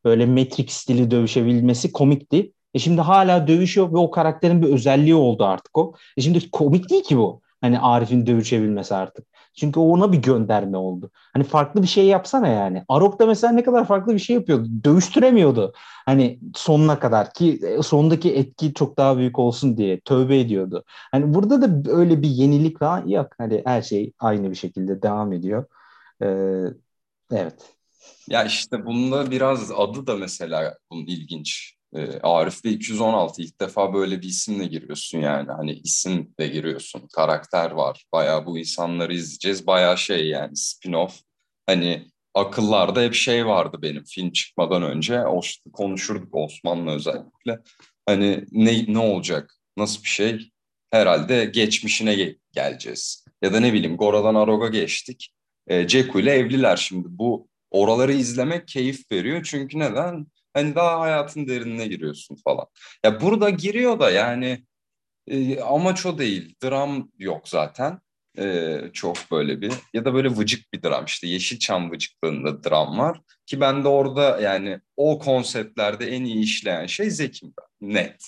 böyle 0.05 0.27
metrik 0.27 0.73
stili 0.73 1.11
dövüşebilmesi 1.11 1.93
komikti. 1.93 2.53
E 2.75 2.79
şimdi 2.79 3.01
hala 3.01 3.49
dövüşüyor 3.49 3.93
ve 3.93 3.97
o 3.97 4.11
karakterin 4.11 4.63
bir 4.63 4.69
özelliği 4.69 5.15
oldu 5.15 5.45
artık 5.45 5.79
o. 5.79 5.95
E 6.17 6.21
şimdi 6.21 6.51
komik 6.51 6.91
değil 6.91 7.05
ki 7.05 7.17
bu. 7.17 7.43
Hani 7.61 7.81
Arif'in 7.81 8.27
dövüşebilmesi 8.27 8.95
artık. 8.95 9.27
Çünkü 9.55 9.81
ona 9.81 10.13
bir 10.13 10.19
gönderme 10.19 10.77
oldu. 10.77 11.11
Hani 11.15 11.45
farklı 11.45 11.83
bir 11.83 11.87
şey 11.87 12.07
yapsana 12.07 12.49
yani. 12.49 12.85
Arok 12.89 13.21
da 13.21 13.27
mesela 13.27 13.53
ne 13.53 13.63
kadar 13.63 13.87
farklı 13.87 14.15
bir 14.15 14.19
şey 14.19 14.37
yapıyordu. 14.37 14.69
Dövüştüremiyordu. 14.85 15.73
Hani 16.07 16.41
sonuna 16.55 16.99
kadar 16.99 17.33
ki 17.33 17.61
e, 17.63 17.83
sondaki 17.83 18.35
etki 18.35 18.75
çok 18.75 18.97
daha 18.97 19.19
büyük 19.19 19.39
olsun 19.39 19.77
diye 19.77 20.01
tövbe 20.01 20.41
ediyordu. 20.41 20.85
Hani 20.87 21.35
burada 21.35 21.63
da 21.63 21.91
öyle 21.93 22.23
bir 22.23 22.29
yenilik 22.29 22.83
var 22.83 23.05
yok. 23.05 23.29
Hani 23.39 23.63
her 23.67 23.83
şey 23.83 24.13
aynı 24.19 24.51
bir 24.51 24.57
şekilde 24.57 25.03
devam 25.03 25.33
ediyor. 25.33 25.65
Ee, 26.23 26.27
evet. 27.33 27.75
Ya 28.29 28.45
işte 28.45 28.87
bunda 28.87 29.31
biraz 29.31 29.73
adı 29.73 30.07
da 30.07 30.17
mesela 30.17 30.79
bunun 30.91 31.07
ilginç. 31.07 31.74
E, 31.95 32.21
Arif'te 32.23 32.71
216 32.71 33.43
ilk 33.43 33.61
defa 33.61 33.95
böyle 33.95 34.23
bir 34.23 34.29
isimle 34.29 34.67
giriyorsun 34.67 35.19
yani. 35.19 35.53
Hani 35.53 35.73
isim 35.73 36.35
de 36.41 36.49
giriyorsun. 36.49 37.09
Karakter 37.15 37.71
var. 37.71 38.05
Bayağı 38.13 38.47
bu 38.47 38.59
insanları 38.59 39.15
izleyeceğiz. 39.15 39.67
Bayağı 39.67 39.99
şey 39.99 40.29
yani 40.29 40.53
spin-off. 40.53 41.13
Hani 41.67 42.07
akıllarda 42.35 43.03
hep 43.03 43.15
şey 43.15 43.47
vardı 43.47 43.79
benim 43.83 44.05
film 44.05 44.33
çıkmadan 44.33 44.83
önce. 44.83 45.27
O 45.27 45.41
konuşurduk 45.73 46.35
Osmanlı 46.35 46.91
özellikle. 46.91 47.59
Hani 48.07 48.45
ne, 48.53 48.85
ne 48.89 48.99
olacak? 48.99 49.55
Nasıl 49.77 50.03
bir 50.03 50.09
şey? 50.09 50.51
Herhalde 50.91 51.45
geçmişine 51.45 52.15
ge- 52.15 52.39
geleceğiz. 52.53 53.25
Ya 53.43 53.53
da 53.53 53.61
ne 53.61 53.73
bileyim 53.73 53.97
Gora'dan 53.97 54.35
Arog'a 54.35 54.69
geçtik. 54.69 55.31
E, 55.67 55.87
Ceku 55.87 56.21
ile 56.21 56.33
evliler 56.33 56.77
şimdi. 56.77 57.07
Bu 57.11 57.49
oraları 57.71 58.13
izlemek 58.13 58.69
keyif 58.69 59.13
veriyor. 59.13 59.43
Çünkü 59.45 59.79
neden? 59.79 60.27
Hani 60.55 60.75
daha 60.75 61.01
hayatın 61.01 61.49
derinine 61.49 61.87
giriyorsun 61.87 62.37
falan. 62.45 62.67
Ya 63.05 63.21
burada 63.21 63.51
giriyor 63.51 64.01
da 64.01 64.11
yani 64.11 64.65
e, 65.27 65.61
amaç 65.61 66.07
o 66.07 66.19
değil. 66.19 66.55
Dram 66.63 67.11
yok 67.19 67.49
zaten. 67.49 68.01
E, 68.39 68.77
çok 68.93 69.17
böyle 69.31 69.61
bir 69.61 69.73
ya 69.95 70.05
da 70.05 70.15
böyle 70.15 70.29
vıcık 70.29 70.73
bir 70.73 70.83
dram 70.83 71.05
işte 71.05 71.27
Yeşilçam 71.27 71.91
vıcıklığında 71.91 72.65
dram 72.65 72.99
var 72.99 73.21
ki 73.47 73.61
ben 73.61 73.85
de 73.85 73.89
orada 73.89 74.41
yani 74.41 74.81
o 74.97 75.19
konseptlerde 75.19 76.07
en 76.07 76.25
iyi 76.25 76.45
işleyen 76.45 76.87
şey 76.87 77.11
Zeki. 77.11 77.47
Net. 77.81 78.25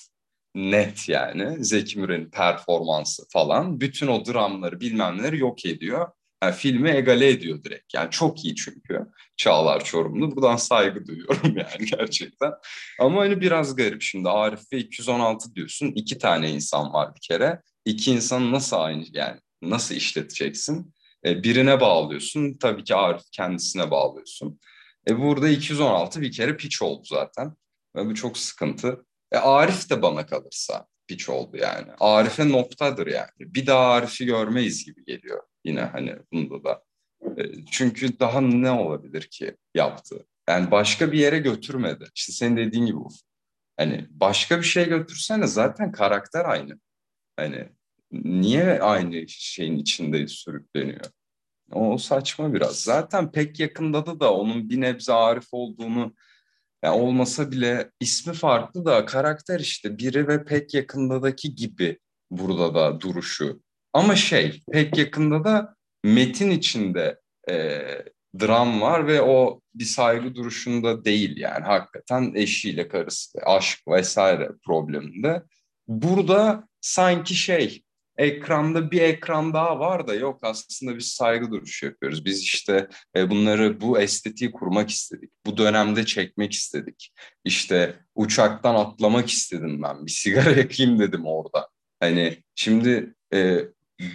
Net 0.54 1.08
yani. 1.08 1.64
Zeki 1.64 1.98
Müren'in 1.98 2.30
performansı 2.30 3.22
falan 3.30 3.80
bütün 3.80 4.06
o 4.06 4.26
dramları 4.26 4.80
bilmem 4.80 5.18
neleri 5.18 5.38
yok 5.38 5.66
ediyor. 5.66 6.08
Yani 6.42 6.54
filmi 6.54 6.90
egale 6.90 7.28
ediyor 7.28 7.64
direkt. 7.64 7.94
Yani 7.94 8.10
çok 8.10 8.44
iyi 8.44 8.54
çünkü 8.54 9.06
Çağlar 9.36 9.84
Çorumlu. 9.84 10.36
Buradan 10.36 10.56
saygı 10.56 11.06
duyuyorum 11.06 11.56
yani 11.56 11.86
gerçekten. 11.90 12.52
Ama 13.00 13.20
hani 13.20 13.40
biraz 13.40 13.76
garip 13.76 14.02
şimdi 14.02 14.28
Arif 14.28 14.60
ve 14.72 14.78
216 14.78 15.54
diyorsun. 15.54 15.92
iki 15.94 16.18
tane 16.18 16.50
insan 16.50 16.92
var 16.92 17.14
bir 17.14 17.20
kere. 17.20 17.62
İki 17.84 18.12
insan 18.12 18.52
nasıl 18.52 18.76
aynı 18.76 19.04
yani 19.12 19.40
nasıl 19.62 19.94
işleteceksin? 19.94 20.94
E, 21.24 21.42
birine 21.42 21.80
bağlıyorsun. 21.80 22.56
Tabii 22.60 22.84
ki 22.84 22.94
Arif 22.94 23.22
kendisine 23.32 23.90
bağlıyorsun. 23.90 24.60
E, 25.08 25.18
burada 25.18 25.48
216 25.48 26.20
bir 26.20 26.32
kere 26.32 26.56
piç 26.56 26.82
oldu 26.82 27.02
zaten. 27.04 27.56
Ve 27.96 28.06
bu 28.06 28.14
çok 28.14 28.38
sıkıntı. 28.38 29.06
E, 29.32 29.36
Arif 29.36 29.90
de 29.90 30.02
bana 30.02 30.26
kalırsa 30.26 30.86
piç 31.08 31.28
oldu 31.28 31.56
yani. 31.56 31.86
Arif'e 32.00 32.48
noktadır 32.48 33.06
yani. 33.06 33.30
Bir 33.38 33.66
daha 33.66 33.86
Arif'i 33.86 34.26
görmeyiz 34.26 34.84
gibi 34.84 35.04
geliyor 35.04 35.42
yine 35.64 35.80
hani 35.80 36.16
bunda 36.32 36.64
da. 36.64 36.84
E, 37.38 37.64
çünkü 37.70 38.18
daha 38.20 38.40
ne 38.40 38.70
olabilir 38.70 39.22
ki 39.22 39.56
yaptı? 39.74 40.26
Yani 40.48 40.70
başka 40.70 41.12
bir 41.12 41.18
yere 41.18 41.38
götürmedi. 41.38 42.04
İşte 42.14 42.32
senin 42.32 42.56
dediğin 42.56 42.86
gibi 42.86 42.98
Hani 43.76 44.06
başka 44.10 44.58
bir 44.58 44.64
şey 44.64 44.88
götürsene 44.88 45.46
zaten 45.46 45.92
karakter 45.92 46.44
aynı. 46.44 46.80
Hani 47.36 47.68
niye 48.12 48.80
aynı 48.80 49.28
şeyin 49.28 49.78
içinde 49.78 50.28
sürükleniyor? 50.28 51.04
O 51.72 51.98
saçma 51.98 52.54
biraz. 52.54 52.80
Zaten 52.80 53.32
pek 53.32 53.60
yakında 53.60 54.06
da 54.06 54.20
da 54.20 54.34
onun 54.34 54.70
bir 54.70 54.80
nebze 54.80 55.12
Arif 55.12 55.46
olduğunu 55.52 56.14
yani 56.84 57.00
olmasa 57.00 57.52
bile 57.52 57.90
ismi 58.00 58.34
farklı 58.34 58.84
da 58.84 59.06
karakter 59.06 59.60
işte 59.60 59.98
biri 59.98 60.28
ve 60.28 60.44
pek 60.44 60.74
yakındadaki 60.74 61.54
gibi 61.54 61.98
burada 62.30 62.74
da 62.74 63.00
duruşu. 63.00 63.62
Ama 63.92 64.16
şey 64.16 64.62
pek 64.72 64.98
yakında 64.98 65.44
da 65.44 65.74
metin 66.04 66.50
içinde 66.50 67.20
e, 67.50 67.80
dram 68.40 68.80
var 68.80 69.06
ve 69.06 69.22
o 69.22 69.60
bir 69.74 69.84
saygı 69.84 70.34
duruşunda 70.34 71.04
değil 71.04 71.36
yani 71.36 71.64
hakikaten 71.64 72.32
eşiyle 72.34 72.88
karısı 72.88 73.38
aşk 73.44 73.78
vesaire 73.88 74.50
probleminde. 74.66 75.42
Burada 75.88 76.68
sanki 76.80 77.34
şey 77.34 77.82
ekranda 78.18 78.90
bir 78.90 79.00
ekran 79.00 79.54
daha 79.54 79.78
var 79.78 80.06
da 80.06 80.14
yok 80.14 80.38
aslında 80.42 80.96
biz 80.96 81.08
saygı 81.08 81.50
duruşu 81.50 81.86
yapıyoruz. 81.86 82.24
Biz 82.24 82.42
işte 82.42 82.88
e, 83.16 83.30
bunları 83.30 83.80
bu 83.80 84.00
estetiği 84.00 84.52
kurmak 84.52 84.90
istedik. 84.90 85.30
Bu 85.46 85.56
dönemde 85.56 86.06
çekmek 86.06 86.52
istedik. 86.52 87.12
İşte 87.44 87.96
uçaktan 88.14 88.74
atlamak 88.74 89.30
istedim 89.30 89.82
ben. 89.82 90.06
Bir 90.06 90.10
sigara 90.10 90.50
yakayım 90.58 90.98
dedim 90.98 91.26
orada. 91.26 91.68
Hani 92.00 92.42
şimdi 92.54 93.14
e, 93.34 93.58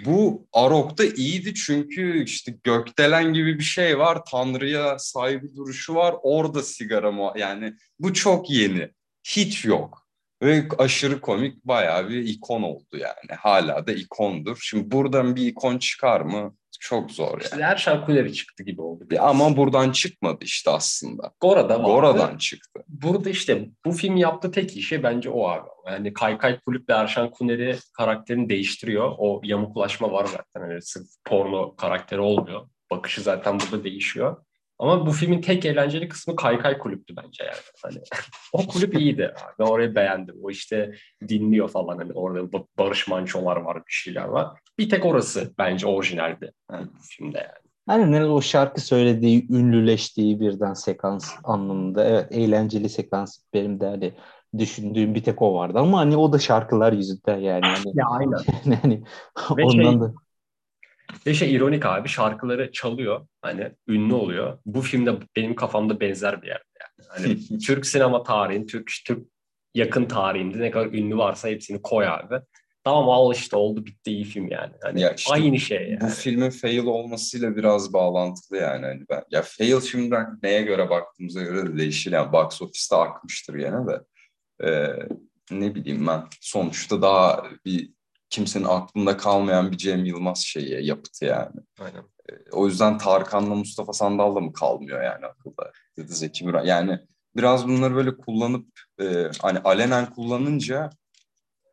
bu 0.06 0.48
Arok'ta 0.54 1.04
iyiydi 1.04 1.54
çünkü 1.54 2.24
işte 2.24 2.56
gökdelen 2.64 3.34
gibi 3.34 3.60
bir 3.60 3.64
şey 3.64 4.00
var. 4.00 4.26
Tanrı'ya 4.32 5.00
saygı 5.00 5.56
duruşu 5.56 5.96
var. 5.96 6.16
Orada 6.24 6.64
sigara 6.64 7.12
mı? 7.12 7.34
Yani 7.38 7.74
bu 8.00 8.14
çok 8.14 8.50
yeni. 8.50 8.90
Hiç 9.24 9.66
yok. 9.66 10.01
Ve 10.42 10.68
aşırı 10.78 11.22
komik 11.22 11.66
bayağı 11.66 12.10
bir 12.10 12.26
ikon 12.26 12.62
oldu 12.62 12.98
yani. 12.98 13.38
Hala 13.40 13.88
da 13.88 13.92
ikondur. 13.92 14.58
Şimdi 14.62 14.92
buradan 14.92 15.36
bir 15.36 15.48
ikon 15.48 15.78
çıkar 15.78 16.22
mı? 16.22 16.56
Çok 16.80 17.12
zor 17.12 17.32
yani. 17.32 17.44
İşte 17.44 17.64
her 17.64 17.78
şarkıları 17.78 18.34
çıktı 18.34 18.64
gibi 18.64 18.82
oldu. 18.82 19.04
Biraz. 19.10 19.24
Ama 19.24 19.58
buradan 19.58 19.92
çıkmadı 19.92 20.38
işte 20.42 20.72
aslında. 20.72 21.32
Gora'da 21.42 21.80
vardı. 21.80 21.92
Gora'dan 21.92 22.38
çıktı. 22.38 22.84
Burada 22.88 23.30
işte 23.30 23.70
bu 23.86 23.92
film 23.92 24.18
yaptığı 24.18 24.52
tek 24.52 24.78
işi 24.78 25.04
bence 25.04 25.30
o 25.30 25.48
abi. 25.50 25.68
Yani 25.88 26.14
Kaykay 26.14 26.60
Kulüp 26.60 26.90
ve 26.90 26.94
Erşan 26.94 27.32
Kuneri 27.32 27.78
karakterini 27.98 28.50
değiştiriyor. 28.50 29.16
O 29.18 29.42
yamuklaşma 29.44 30.12
var 30.12 30.26
zaten. 30.26 30.70
Yani 30.70 30.82
sırf 30.82 31.08
porno 31.26 31.76
karakteri 31.76 32.20
olmuyor. 32.20 32.70
Bakışı 32.92 33.22
zaten 33.22 33.60
burada 33.60 33.84
değişiyor. 33.84 34.38
Ama 34.82 35.06
bu 35.06 35.12
filmin 35.12 35.42
tek 35.42 35.66
eğlenceli 35.66 36.08
kısmı 36.08 36.36
Kaykay 36.36 36.78
Kulüp'tü 36.78 37.16
bence 37.16 37.44
yani. 37.44 37.56
Hani 37.84 37.98
o 38.54 38.68
kulüp 38.68 38.96
iyiydi. 38.96 39.34
Ben 39.60 39.66
orayı 39.66 39.96
beğendim. 39.96 40.36
O 40.44 40.50
işte 40.50 40.94
dinliyor 41.28 41.70
falan. 41.70 41.98
Hani 41.98 42.14
orada 42.14 42.66
Barış 42.78 43.08
Mançolar 43.08 43.58
var, 43.58 43.78
bir 43.78 43.92
şeyler 43.92 44.24
var. 44.24 44.48
Bir 44.78 44.90
tek 44.90 45.06
orası 45.06 45.54
bence 45.58 45.88
orijinaldi 45.88 46.52
yani 46.72 46.88
bu 46.88 47.04
filmde 47.04 47.38
yani. 47.38 47.72
Aynen 47.88 48.24
o 48.24 48.42
şarkı 48.42 48.82
söylediği, 48.82 49.48
ünlüleştiği 49.52 50.40
birden 50.40 50.74
sekans 50.74 51.32
anlamında. 51.44 52.06
Evet 52.06 52.28
eğlenceli 52.32 52.90
sekans 52.90 53.38
benim 53.54 53.80
de 53.80 53.86
hani 53.86 54.14
düşündüğüm 54.58 55.16
bir 55.16 55.24
tek 55.24 55.42
o 55.42 55.54
vardı 55.56 55.80
ama 55.80 56.00
hani 56.00 56.18
o 56.18 56.34
da 56.34 56.40
şarkılar 56.40 56.94
yüzünden 56.94 57.38
yani. 57.38 57.66
Hani, 57.66 57.92
ya 57.94 58.06
aynen. 58.10 58.40
yani 58.66 59.04
Ve 59.58 59.64
ondan 59.64 59.92
şey, 59.92 60.00
da 60.02 60.14
Ve 61.28 61.34
şey 61.34 61.56
ironik 61.56 61.86
abi 61.86 62.10
şarkıları 62.10 62.72
çalıyor 62.72 63.28
hani 63.42 63.72
ünlü 63.88 64.14
oluyor. 64.14 64.58
Bu 64.66 64.82
filmde 64.82 65.14
benim 65.36 65.56
kafamda 65.56 66.00
benzer 66.00 66.42
bir 66.42 66.48
yerde 66.48 66.64
yani. 66.82 67.08
Hani 67.10 67.60
Türk 67.66 67.86
sinema 67.86 68.24
tarihinin, 68.24 68.68
Türk 68.68 68.92
Türk 69.06 69.28
yakın 69.76 70.06
tarihinde 70.06 70.60
ne 70.60 70.72
kadar 70.72 70.86
ünlü 70.86 71.18
varsa 71.18 71.50
hepsini 71.50 71.82
koy 71.82 72.08
abi. 72.08 72.36
Tamam 72.84 73.10
al 73.10 73.34
işte 73.34 73.56
oldu 73.56 73.86
bitti 73.86 74.12
iyi 74.12 74.24
film 74.24 74.48
yani. 74.52 74.74
Hani 74.82 75.02
Ya 75.02 75.14
işte 75.14 75.34
aynı 75.34 75.60
şey 75.60 75.90
yani. 75.90 76.02
Bu 76.02 76.08
filmin 76.08 76.50
fail 76.50 76.86
olmasıyla 76.86 77.56
biraz 77.56 77.94
bağlantılı 77.94 78.58
yani. 78.58 78.86
Hani 78.86 79.02
ben, 79.10 79.24
ya 79.32 79.42
fail 79.42 79.82
şimdiden 79.82 80.40
neye 80.44 80.62
göre 80.62 80.90
baktığımıza 80.90 81.42
göre 81.42 81.68
de 81.68 81.78
değişir. 81.78 82.12
Yani 82.12 82.34
box 82.34 82.62
office'te 82.62 82.96
akmıştır 82.96 83.56
gene 83.56 83.88
de. 83.88 84.02
Ee, 84.64 84.88
ne 85.52 85.76
bileyim 85.76 86.08
ben. 86.08 86.24
Sonuçta 86.42 87.02
daha 87.02 87.44
bir 87.66 87.92
kimsenin 88.32 88.66
aklında 88.66 89.18
kalmayan 89.18 89.72
bir 89.72 89.78
Cem 89.78 90.06
Yılmaz 90.06 90.40
şeyi 90.40 90.86
yapıtı 90.86 91.26
yani. 91.26 91.56
Aynen. 91.80 92.04
O 92.52 92.68
yüzden 92.68 92.98
Tarkan'la 92.98 93.56
Mustafa 93.56 93.94
Sandal'la 93.94 94.40
mı 94.40 94.54
kalmıyor 94.54 95.04
yani 95.04 95.26
akılda? 95.26 95.72
Dedi 95.98 96.14
Zeki 96.14 96.46
Müren. 96.46 96.64
Yani 96.64 97.00
biraz 97.36 97.68
bunları 97.68 97.96
böyle 97.96 98.18
kullanıp 98.18 98.68
e, 99.02 99.32
hani 99.42 99.60
alenen 99.60 100.14
kullanınca 100.14 100.90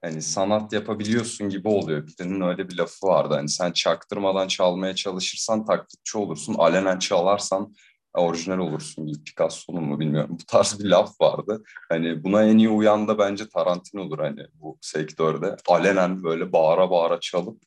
hani 0.03 0.23
sanat 0.23 0.73
yapabiliyorsun 0.73 1.49
gibi 1.49 1.69
oluyor. 1.69 2.07
Birinin 2.07 2.41
öyle 2.41 2.69
bir 2.69 2.77
lafı 2.77 3.07
vardı. 3.07 3.35
Hani 3.35 3.49
sen 3.49 3.73
çaktırmadan 3.73 4.49
çalmaya 4.49 4.95
çalışırsan 4.95 5.65
taklitçi 5.65 6.19
olursun. 6.19 6.55
Alenen 6.55 6.99
çalarsan 6.99 7.75
orijinal 8.15 8.59
olursun 8.59 9.07
gibi 9.07 9.25
Picasso'nun 9.25 9.85
mu 9.85 10.01
bilmiyorum. 10.01 10.37
Bu 10.41 10.47
tarz 10.47 10.81
bir 10.81 10.85
laf 10.85 11.21
vardı. 11.21 11.63
Hani 11.89 12.25
buna 12.25 12.45
en 12.45 12.59
iyi 12.59 12.69
uyan 12.69 13.09
da 13.09 13.19
bence 13.19 13.49
Tarantino 13.49 14.03
olur 14.03 14.19
hani 14.19 14.47
bu 14.55 14.79
sektörde. 14.81 15.57
Alenen 15.69 16.25
böyle 16.25 16.53
bağıra 16.53 16.91
bağıra 16.91 17.21
çalıp 17.21 17.63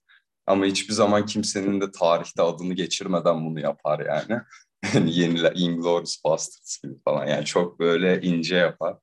ama 0.48 0.66
hiçbir 0.66 0.94
zaman 0.94 1.26
kimsenin 1.26 1.82
de 1.82 1.92
tarihte 1.92 2.42
adını 2.42 2.74
geçirmeden 2.74 3.46
bunu 3.46 3.60
yapar 3.60 4.00
yani. 4.00 4.42
Yani 4.94 5.16
yeniler 5.20 5.54
Inglourious 5.56 6.24
Basterds 6.26 6.82
gibi 6.84 6.94
falan 7.06 7.28
yani 7.28 7.46
çok 7.46 7.80
böyle 7.80 8.22
ince 8.22 8.56
yapar. 8.56 8.98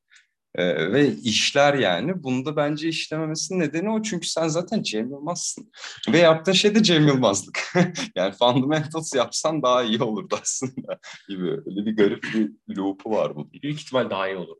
Ee, 0.54 0.92
ve 0.92 1.14
işler 1.14 1.74
yani. 1.74 2.22
Bunda 2.22 2.56
bence 2.56 2.88
işlememesinin 2.88 3.60
nedeni 3.60 3.90
o. 3.90 4.02
Çünkü 4.02 4.28
sen 4.28 4.48
zaten 4.48 4.82
Cem 4.82 5.10
Yılmaz'sın. 5.10 5.70
Ve 6.12 6.18
yaptığın 6.18 6.52
şey 6.52 6.74
de 6.74 6.82
Cem 6.82 7.06
Yılmaz'lık. 7.06 7.72
yani 8.16 8.34
Fundamentals 8.34 9.14
yapsan 9.14 9.62
daha 9.62 9.82
iyi 9.82 10.02
olurdu 10.02 10.38
aslında 10.42 10.98
gibi. 11.28 11.50
Öyle 11.50 11.86
bir 11.86 11.96
garip 11.96 12.24
bir 12.68 12.76
loop'u 12.76 13.10
var 13.10 13.36
bu. 13.36 13.52
Büyük 13.52 13.80
ihtimal 13.80 14.10
daha 14.10 14.28
iyi 14.28 14.36
olur. 14.36 14.56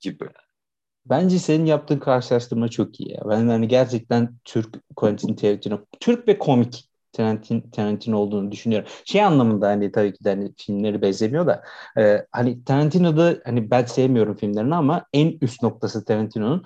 Gibi. 0.00 0.28
Bence 1.06 1.38
senin 1.38 1.66
yaptığın 1.66 1.98
karşılaştırma 1.98 2.68
çok 2.68 3.00
iyi 3.00 3.12
ya. 3.12 3.20
Ben 3.28 3.48
hani 3.48 3.68
gerçekten 3.68 4.34
Türk 4.44 4.96
Quentin 4.96 5.34
Tarantino, 5.34 5.80
Türk 6.00 6.28
ve 6.28 6.38
komik 6.38 6.91
Tarantino, 7.12 7.62
Tarantino 7.72 8.16
olduğunu 8.18 8.52
düşünüyorum. 8.52 8.88
Şey 9.04 9.22
anlamında 9.24 9.68
hani 9.68 9.92
tabii 9.92 10.12
ki 10.12 10.24
de 10.24 10.28
hani 10.30 10.52
filmleri 10.56 11.02
benzemiyor 11.02 11.46
da 11.46 11.62
e, 11.98 12.26
hani 12.32 12.64
Tarantino'da 12.64 13.36
hani 13.44 13.70
ben 13.70 13.84
sevmiyorum 13.84 14.36
filmlerini 14.36 14.74
ama 14.74 15.06
en 15.12 15.38
üst 15.40 15.62
noktası 15.62 16.04
Tarantino'nun 16.04 16.64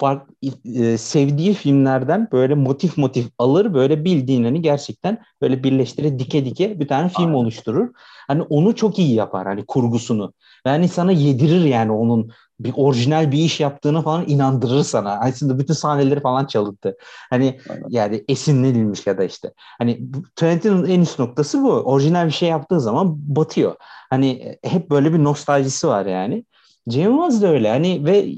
fark, 0.00 0.28
e, 0.74 0.98
sevdiği 0.98 1.54
filmlerden 1.54 2.28
böyle 2.32 2.54
motif 2.54 2.98
motif 2.98 3.28
alır 3.38 3.74
böyle 3.74 4.04
bildiğin 4.04 4.44
hani 4.44 4.62
gerçekten 4.62 5.18
böyle 5.42 5.62
birleştirir 5.62 6.18
dike 6.18 6.44
dike 6.44 6.80
bir 6.80 6.88
tane 6.88 7.08
film 7.08 7.26
Aynen. 7.26 7.34
oluşturur. 7.34 7.88
Hani 8.26 8.42
onu 8.42 8.76
çok 8.76 8.98
iyi 8.98 9.14
yapar 9.14 9.46
hani 9.46 9.66
kurgusunu. 9.66 10.32
Yani 10.66 10.88
sana 10.88 11.12
yedirir 11.12 11.64
yani 11.64 11.92
onun 11.92 12.30
bir 12.60 12.72
orijinal 12.76 13.32
bir 13.32 13.38
iş 13.38 13.60
yaptığını 13.60 14.02
falan 14.02 14.24
inandırır 14.28 14.82
sana. 14.82 15.20
Aslında 15.20 15.58
bütün 15.58 15.74
sahneleri 15.74 16.20
falan 16.20 16.44
çalıntı. 16.44 16.96
Hani 17.30 17.60
Aynen. 17.70 17.84
yani 17.88 18.24
esinlenilmiş 18.28 19.06
ya 19.06 19.18
da 19.18 19.24
işte. 19.24 19.52
Hani 19.78 20.00
Tarantino'nun 20.36 20.86
en 20.88 21.00
üst 21.00 21.18
noktası 21.18 21.62
bu. 21.62 21.72
Orijinal 21.72 22.26
bir 22.26 22.30
şey 22.30 22.48
yaptığı 22.48 22.80
zaman 22.80 23.16
batıyor. 23.36 23.74
Hani 24.10 24.58
hep 24.64 24.90
böyle 24.90 25.12
bir 25.12 25.24
nostaljisi 25.24 25.88
var 25.88 26.06
yani. 26.06 26.44
Cem 26.88 27.02
Yılmaz 27.02 27.42
da 27.42 27.48
öyle. 27.48 27.68
Hani 27.68 28.04
ve 28.04 28.28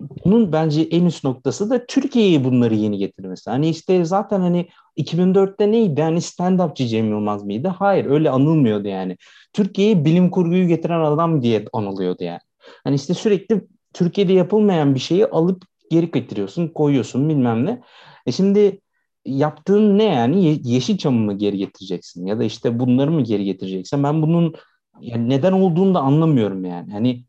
bunun 0.00 0.52
bence 0.52 0.82
en 0.82 1.04
üst 1.04 1.24
noktası 1.24 1.70
da 1.70 1.86
Türkiye'ye 1.86 2.44
bunları 2.44 2.74
yeni 2.74 2.98
getirmesi. 2.98 3.50
Hani 3.50 3.68
işte 3.68 4.04
zaten 4.04 4.40
hani 4.40 4.68
2004'te 4.96 5.72
neydi? 5.72 6.02
Hani 6.02 6.18
stand-upçı 6.20 6.86
Cem 6.86 7.08
Yılmaz 7.10 7.44
mıydı? 7.44 7.68
Hayır 7.68 8.04
öyle 8.06 8.30
anılmıyordu 8.30 8.88
yani. 8.88 9.16
Türkiye'ye 9.52 10.04
bilim 10.04 10.30
kurguyu 10.30 10.68
getiren 10.68 11.00
adam 11.00 11.42
diye 11.42 11.64
anılıyordu 11.72 12.24
yani. 12.24 12.40
Hani 12.84 12.94
işte 12.96 13.14
sürekli 13.14 13.60
Türkiye'de 13.94 14.32
yapılmayan 14.32 14.94
bir 14.94 15.00
şeyi 15.00 15.26
alıp 15.26 15.62
geri 15.90 16.10
getiriyorsun, 16.10 16.68
koyuyorsun 16.68 17.28
bilmem 17.28 17.66
ne. 17.66 17.82
E 18.26 18.32
şimdi 18.32 18.80
yaptığın 19.24 19.98
ne 19.98 20.04
yani? 20.04 20.44
Ye- 20.44 20.58
Yeşilçam'ı 20.64 21.18
mı 21.20 21.38
geri 21.38 21.56
getireceksin? 21.58 22.26
Ya 22.26 22.38
da 22.38 22.44
işte 22.44 22.78
bunları 22.78 23.10
mı 23.10 23.22
geri 23.24 23.44
getireceksin? 23.44 24.02
Ben 24.02 24.22
bunun 24.22 24.54
yani 25.00 25.28
neden 25.28 25.52
olduğunu 25.52 25.94
da 25.94 26.00
anlamıyorum 26.00 26.64
yani. 26.64 26.92
Hani 26.92 27.24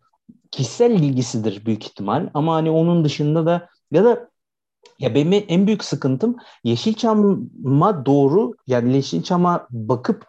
kişisel 0.51 0.91
ilgisidir 0.91 1.65
büyük 1.65 1.86
ihtimal 1.86 2.29
ama 2.34 2.56
hani 2.56 2.72
onun 2.72 3.06
dışında 3.06 3.46
da 3.46 3.70
ya 3.91 4.03
da 4.03 4.29
ya 5.00 5.15
benim 5.15 5.46
en 5.48 5.68
büyük 5.68 5.84
sıkıntım 5.84 6.36
Yeşilçam'a 6.63 8.06
doğru 8.06 8.53
yani 8.68 8.96
Yeşilçam'a 8.96 9.68
bakıp 9.72 10.25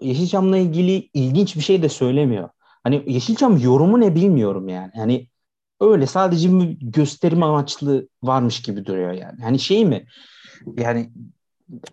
Yeşilçam'la 0.00 0.56
ilgili 0.56 1.10
ilginç 1.14 1.56
bir 1.56 1.60
şey 1.60 1.82
de 1.82 1.88
söylemiyor. 1.88 2.48
Hani 2.84 3.04
Yeşilçam 3.06 3.58
yorumu 3.58 4.00
ne 4.00 4.14
bilmiyorum 4.14 4.68
yani. 4.68 4.90
Yani 4.94 5.28
öyle 5.80 6.06
sadece 6.06 6.60
bir 6.60 6.76
gösterim 6.80 7.42
amaçlı 7.42 8.08
varmış 8.22 8.62
gibi 8.62 8.86
duruyor 8.86 9.12
yani. 9.12 9.42
Hani 9.42 9.58
şey 9.58 9.84
mi? 9.84 10.06
Yani 10.78 11.12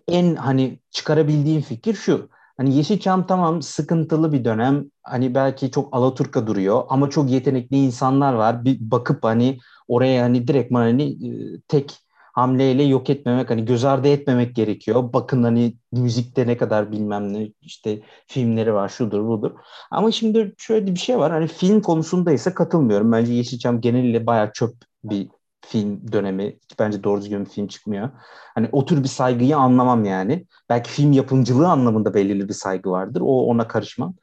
en 0.08 0.34
hani 0.34 0.78
çıkarabildiğim 0.90 1.62
fikir 1.62 1.94
şu. 1.94 2.28
Hani 2.60 2.76
Yeşilçam 2.76 3.26
tamam 3.26 3.62
sıkıntılı 3.62 4.32
bir 4.32 4.44
dönem. 4.44 4.84
Hani 5.02 5.34
belki 5.34 5.70
çok 5.70 5.96
Alaturka 5.96 6.46
duruyor 6.46 6.82
ama 6.88 7.10
çok 7.10 7.30
yetenekli 7.30 7.76
insanlar 7.76 8.34
var. 8.34 8.64
Bir 8.64 8.78
bakıp 8.80 9.24
hani 9.24 9.58
oraya 9.88 10.22
hani 10.22 10.48
direkt 10.48 10.74
hani 10.74 11.02
e, 11.02 11.60
tek 11.68 11.98
hamleyle 12.32 12.82
yok 12.82 13.10
etmemek 13.10 13.50
hani 13.50 13.64
göz 13.64 13.84
ardı 13.84 14.08
etmemek 14.08 14.56
gerekiyor. 14.56 15.12
Bakın 15.12 15.42
hani 15.42 15.74
müzikte 15.92 16.46
ne 16.46 16.56
kadar 16.56 16.92
bilmem 16.92 17.32
ne 17.32 17.52
işte 17.62 18.00
filmleri 18.26 18.74
var 18.74 18.88
şudur 18.88 19.26
budur. 19.28 19.50
Ama 19.90 20.12
şimdi 20.12 20.54
şöyle 20.58 20.86
bir 20.86 21.00
şey 21.00 21.18
var 21.18 21.32
hani 21.32 21.46
film 21.46 21.80
konusunda 21.82 22.32
ise 22.32 22.54
katılmıyorum. 22.54 23.12
Bence 23.12 23.32
Yeşilçam 23.32 23.80
geneliyle 23.80 24.26
bayağı 24.26 24.52
çöp 24.52 24.74
bir 25.04 25.28
film 25.66 26.12
dönemi. 26.12 26.58
Bence 26.78 27.04
doğru 27.04 27.20
düzgün 27.20 27.44
bir 27.44 27.50
film 27.50 27.66
çıkmıyor. 27.66 28.10
Hani 28.54 28.68
o 28.72 28.84
tür 28.84 29.02
bir 29.02 29.08
saygıyı 29.08 29.56
anlamam 29.56 30.04
yani. 30.04 30.46
Belki 30.68 30.90
film 30.90 31.12
yapımcılığı 31.12 31.68
anlamında 31.68 32.14
belirli 32.14 32.48
bir 32.48 32.54
saygı 32.54 32.90
vardır. 32.90 33.20
O 33.20 33.46
ona 33.46 33.68
karışmam. 33.68 34.14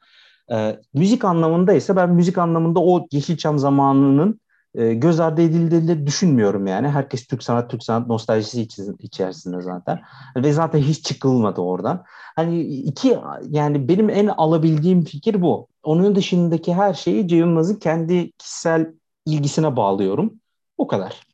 Ee, 0.52 0.80
müzik 0.94 1.24
anlamında 1.24 1.72
ise 1.72 1.96
ben 1.96 2.10
müzik 2.10 2.38
anlamında 2.38 2.80
o 2.80 3.06
Yeşilçam 3.12 3.58
zamanının 3.58 4.40
e, 4.74 4.94
göz 4.94 5.20
ardı 5.20 5.42
edildiğini 5.42 6.06
düşünmüyorum 6.06 6.66
yani. 6.66 6.88
Herkes 6.88 7.26
Türk 7.26 7.42
sanat, 7.42 7.70
Türk 7.70 7.84
sanat 7.84 8.06
nostaljisi 8.06 8.68
içerisinde 8.98 9.62
zaten. 9.62 10.00
Ve 10.36 10.52
zaten 10.52 10.78
hiç 10.78 11.04
çıkılmadı 11.04 11.60
oradan. 11.60 12.04
Hani 12.36 12.60
iki 12.62 13.18
yani 13.48 13.88
benim 13.88 14.10
en 14.10 14.26
alabildiğim 14.26 15.04
fikir 15.04 15.42
bu. 15.42 15.68
Onun 15.82 16.14
dışındaki 16.14 16.74
her 16.74 16.94
şeyi 16.94 17.28
Cem 17.28 17.78
kendi 17.78 18.32
kişisel 18.32 18.94
ilgisine 19.26 19.76
bağlıyorum. 19.76 20.32
O 20.78 20.86
kadar. 20.86 21.27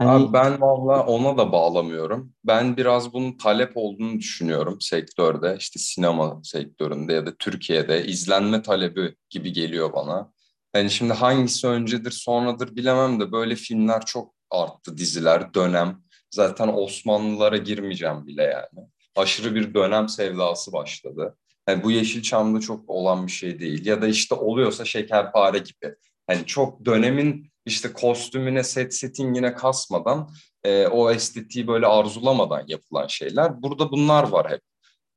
Hani... 0.00 0.10
Abi 0.10 0.32
ben 0.32 0.60
valla 0.60 1.06
ona 1.06 1.38
da 1.38 1.52
bağlamıyorum. 1.52 2.32
Ben 2.44 2.76
biraz 2.76 3.12
bunun 3.12 3.36
talep 3.36 3.72
olduğunu 3.74 4.18
düşünüyorum 4.18 4.80
sektörde. 4.80 5.56
işte 5.58 5.78
sinema 5.78 6.40
sektöründe 6.42 7.12
ya 7.12 7.26
da 7.26 7.34
Türkiye'de 7.38 8.06
izlenme 8.06 8.62
talebi 8.62 9.14
gibi 9.30 9.52
geliyor 9.52 9.92
bana. 9.92 10.32
Yani 10.74 10.90
şimdi 10.90 11.12
hangisi 11.12 11.66
öncedir 11.66 12.10
sonradır 12.10 12.76
bilemem 12.76 13.20
de 13.20 13.32
böyle 13.32 13.56
filmler 13.56 14.04
çok 14.06 14.34
arttı 14.50 14.98
diziler, 14.98 15.54
dönem. 15.54 16.02
Zaten 16.30 16.68
Osmanlılara 16.68 17.56
girmeyeceğim 17.56 18.26
bile 18.26 18.42
yani. 18.42 18.86
Aşırı 19.16 19.54
bir 19.54 19.74
dönem 19.74 20.08
sevdası 20.08 20.72
başladı. 20.72 21.36
Yani 21.68 21.84
bu 21.84 21.90
Yeşilçam'da 21.90 22.60
çok 22.60 22.90
olan 22.90 23.26
bir 23.26 23.32
şey 23.32 23.60
değil. 23.60 23.86
Ya 23.86 24.02
da 24.02 24.08
işte 24.08 24.34
oluyorsa 24.34 24.84
şekerpare 24.84 25.58
gibi. 25.58 25.94
Hani 26.26 26.46
çok 26.46 26.84
dönemin 26.84 27.49
işte 27.66 27.92
kostümüne, 27.92 28.62
set 28.62 28.94
settingine 28.94 29.54
kasmadan, 29.54 30.30
e, 30.64 30.86
o 30.86 31.10
estetiği 31.10 31.66
böyle 31.66 31.86
arzulamadan 31.86 32.64
yapılan 32.66 33.06
şeyler. 33.06 33.62
Burada 33.62 33.90
bunlar 33.90 34.28
var 34.28 34.50
hep. 34.50 34.60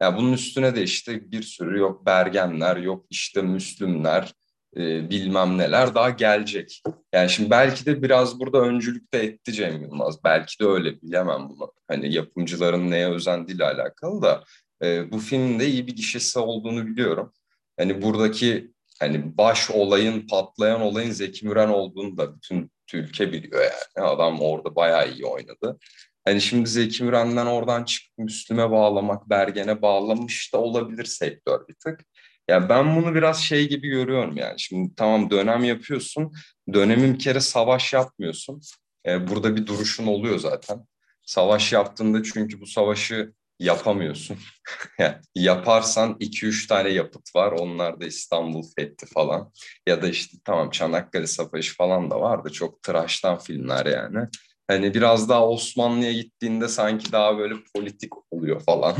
Yani 0.02 0.18
bunun 0.18 0.34
üstüne 0.34 0.76
de 0.76 0.84
işte 0.84 1.32
bir 1.32 1.44
sürü 1.44 1.80
yok 1.80 2.06
Bergenler, 2.06 2.78
yok 2.78 3.06
işte 3.10 3.42
Müslümler, 3.42 4.34
e, 4.78 5.10
bilmem 5.10 5.58
neler 5.58 5.96
daha 5.96 6.10
gelecek. 6.10 6.82
Yani 7.14 7.30
şimdi 7.30 7.50
belki 7.50 7.86
de 7.86 8.02
biraz 8.04 8.40
burada 8.40 8.60
öncülük 8.62 9.14
de 9.14 9.24
etti 9.24 9.54
Cem 9.54 9.82
Yılmaz. 9.82 10.24
Belki 10.24 10.60
de 10.60 10.66
öyle 10.66 11.02
bilemem 11.02 11.50
bunu. 11.50 11.74
Hani 11.88 12.14
yapımcıların 12.14 12.92
neye 12.92 13.10
özendiğiyle 13.10 13.66
alakalı 13.66 14.22
da 14.22 14.44
e, 14.84 15.12
bu 15.12 15.20
filmin 15.20 15.60
de 15.60 15.68
iyi 15.68 15.88
bir 15.88 15.96
gişesi 15.96 16.40
olduğunu 16.40 16.88
biliyorum. 16.88 17.34
Hani 17.80 18.02
buradaki 18.02 18.73
hani 19.04 19.38
baş 19.38 19.72
olayın, 19.72 20.28
patlayan 20.28 20.82
olayın 20.82 21.12
Zeki 21.12 21.48
Müren 21.48 21.70
olduğunu 21.70 22.18
da 22.18 22.36
bütün 22.36 22.72
ülke 22.94 23.32
biliyor 23.32 23.62
yani. 23.62 24.08
Adam 24.08 24.42
orada 24.42 24.76
bayağı 24.76 25.12
iyi 25.12 25.26
oynadı. 25.26 25.80
Hani 26.26 26.42
şimdi 26.42 26.70
Zeki 26.70 27.04
Müren'den 27.04 27.46
oradan 27.46 27.84
çıkıp 27.84 28.18
Müslüme 28.18 28.72
bağlamak, 28.72 29.30
Bergen'e 29.30 29.82
bağlamış 29.82 30.54
da 30.54 30.58
olabilir 30.58 31.06
sektör 31.06 31.68
bir 31.68 31.74
tık. 31.74 32.06
Ya 32.48 32.70
ben 32.70 32.96
bunu 32.96 33.16
biraz 33.16 33.40
şey 33.40 33.70
gibi 33.70 33.90
görüyorum 33.90 34.38
yani. 34.38 34.60
Şimdi 34.60 34.96
tamam 34.96 35.32
dönem 35.32 35.64
yapıyorsun. 35.64 36.34
Dönemin 36.74 37.14
bir 37.14 37.20
kere 37.20 37.40
savaş 37.40 37.94
yapmıyorsun. 37.94 38.62
Ee, 39.08 39.28
burada 39.28 39.56
bir 39.56 39.68
duruşun 39.68 40.08
oluyor 40.08 40.40
zaten. 40.40 40.86
Savaş 41.24 41.74
yaptığında 41.74 42.24
çünkü 42.24 42.62
bu 42.62 42.66
savaşı 42.68 43.34
yapamıyorsun. 43.60 44.38
yani 45.00 45.16
yaparsan 45.36 46.18
2-3 46.20 46.68
tane 46.68 46.90
yapıt 46.90 47.36
var. 47.36 47.52
Onlar 47.52 48.02
da 48.02 48.06
İstanbul 48.06 48.64
Fethi 48.76 49.06
falan. 49.06 49.52
Ya 49.88 50.02
da 50.02 50.08
işte 50.08 50.38
tamam 50.46 50.70
Çanakkale 50.70 51.28
Savaşı 51.28 51.76
falan 51.76 52.12
da 52.12 52.22
vardı. 52.22 52.52
Çok 52.52 52.84
tıraştan 52.84 53.40
filmler 53.40 53.86
yani. 53.86 54.28
Hani 54.68 54.94
biraz 54.94 55.30
daha 55.30 55.50
Osmanlı'ya 55.50 56.12
gittiğinde 56.12 56.68
sanki 56.68 57.12
daha 57.12 57.38
böyle 57.38 57.56
politik 57.76 58.12
oluyor 58.32 58.62
falan. 58.62 58.96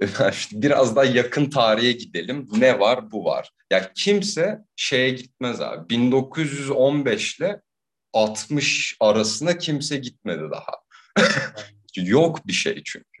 biraz 0.52 0.96
daha 0.96 1.04
yakın 1.04 1.50
tarihe 1.50 1.92
gidelim. 1.92 2.48
Ne 2.58 2.80
var? 2.80 3.10
Bu 3.10 3.24
var. 3.24 3.50
Ya 3.70 3.92
kimse 3.94 4.58
şeye 4.76 5.10
gitmez 5.10 5.60
abi. 5.60 5.88
1915 5.88 7.38
ile 7.38 7.60
60 8.12 8.96
arasında 9.00 9.58
kimse 9.58 9.96
gitmedi 9.96 10.42
daha. 10.52 10.72
Yok 11.96 12.46
bir 12.46 12.52
şey 12.52 12.82
çünkü. 12.84 13.15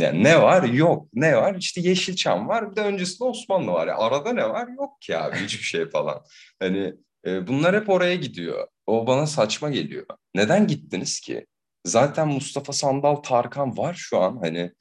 Yani 0.00 0.24
ne 0.24 0.42
var? 0.42 0.62
Yok. 0.62 1.08
Ne 1.14 1.36
var? 1.36 1.54
İşte 1.54 1.80
Yeşilçam 1.80 2.48
var. 2.48 2.70
Bir 2.70 2.76
de 2.76 2.80
öncesinde 2.80 3.24
Osmanlı 3.28 3.72
var. 3.72 3.86
Yani 3.86 3.98
arada 3.98 4.32
ne 4.32 4.48
var? 4.48 4.68
Yok 4.78 5.02
ki 5.02 5.18
abi 5.18 5.36
hiçbir 5.44 5.64
şey 5.64 5.90
falan. 5.90 6.22
Hani 6.60 6.94
e, 7.26 7.46
bunlar 7.46 7.76
hep 7.76 7.88
oraya 7.88 8.14
gidiyor. 8.14 8.66
O 8.86 9.06
bana 9.06 9.26
saçma 9.26 9.70
geliyor. 9.70 10.06
Neden 10.34 10.66
gittiniz 10.66 11.20
ki? 11.20 11.46
Zaten 11.84 12.28
Mustafa 12.28 12.72
Sandal 12.72 13.16
Tarkan 13.16 13.76
var 13.76 13.94
şu 13.94 14.18
an. 14.18 14.36
Hani 14.42 14.72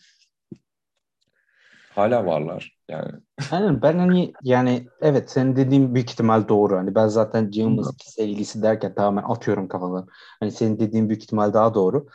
Hala 1.89 2.25
varlar. 2.25 2.77
Yani 2.89 3.11
Aynen 3.51 3.81
ben 3.81 3.99
hani 3.99 4.33
yani 4.43 4.87
evet 5.01 5.31
senin 5.31 5.55
dediğin 5.55 5.95
büyük 5.95 6.11
ihtimal 6.11 6.47
doğru. 6.47 6.77
Hani 6.77 6.95
ben 6.95 7.07
zaten 7.07 7.51
Cem 7.51 7.69
Yılmaz 7.69 7.93
sevgilisi 7.99 8.63
derken 8.63 8.95
tamamen 8.95 9.29
atıyorum 9.29 9.67
kafadan. 9.67 10.07
Hani 10.39 10.51
senin 10.51 10.79
dediğin 10.79 11.09
büyük 11.09 11.23
ihtimal 11.23 11.53
daha 11.53 11.73
doğru. 11.73 12.07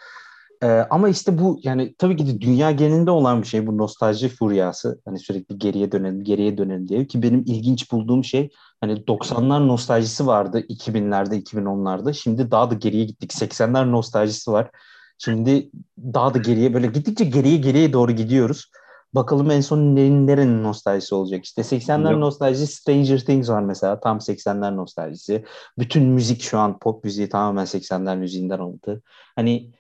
Ee, 0.63 0.67
ama 0.91 1.09
işte 1.09 1.39
bu 1.39 1.59
yani 1.63 1.95
tabii 1.99 2.17
ki 2.17 2.27
de 2.27 2.41
dünya 2.41 2.71
genelinde 2.71 3.11
olan 3.11 3.43
bir 3.43 3.47
şey 3.47 3.67
bu 3.67 3.79
nostalji 3.79 4.29
furyası. 4.29 5.01
Hani 5.05 5.19
sürekli 5.19 5.59
geriye 5.59 5.93
dönelim, 5.93 6.25
geriye 6.25 6.59
dönelim 6.59 6.89
diye 6.89 7.07
ki 7.07 7.23
benim 7.23 7.41
ilginç 7.47 7.93
bulduğum 7.93 8.25
şey 8.25 8.51
hani 8.81 8.93
90'lar 8.93 9.69
nostaljisi 9.69 10.27
vardı 10.27 10.61
2000'lerde, 10.61 11.43
2010'larda. 11.43 12.15
Şimdi 12.15 12.51
daha 12.51 12.71
da 12.71 12.75
geriye 12.75 13.05
gittik. 13.05 13.31
80'ler 13.33 13.91
nostaljisi 13.91 14.53
var. 14.53 14.71
Şimdi 15.19 15.71
daha 15.99 16.35
da 16.35 16.39
geriye 16.39 16.75
böyle 16.75 16.87
gittikçe 16.87 17.25
geriye 17.25 17.57
geriye 17.57 17.93
doğru 17.93 18.13
gidiyoruz. 18.13 18.71
Bakalım 19.15 19.51
en 19.51 19.61
son 19.61 19.79
nerenin, 19.97 20.27
nerenin 20.27 20.63
nostaljisi 20.63 21.15
olacak. 21.15 21.45
İşte 21.45 21.63
80'ler 21.63 22.13
Yok. 22.13 22.21
nostaljisi 22.21 22.67
Stranger 22.67 23.19
Things 23.19 23.49
var 23.49 23.63
mesela. 23.63 24.01
Tam 24.01 24.19
80'ler 24.19 24.77
nostaljisi. 24.77 25.45
Bütün 25.79 26.03
müzik 26.05 26.43
şu 26.43 26.59
an 26.59 26.79
pop 26.79 27.05
müziği 27.05 27.29
tamamen 27.29 27.65
80'ler 27.65 28.19
müziğinden 28.19 28.59
alındı. 28.59 29.03
Hani 29.37 29.71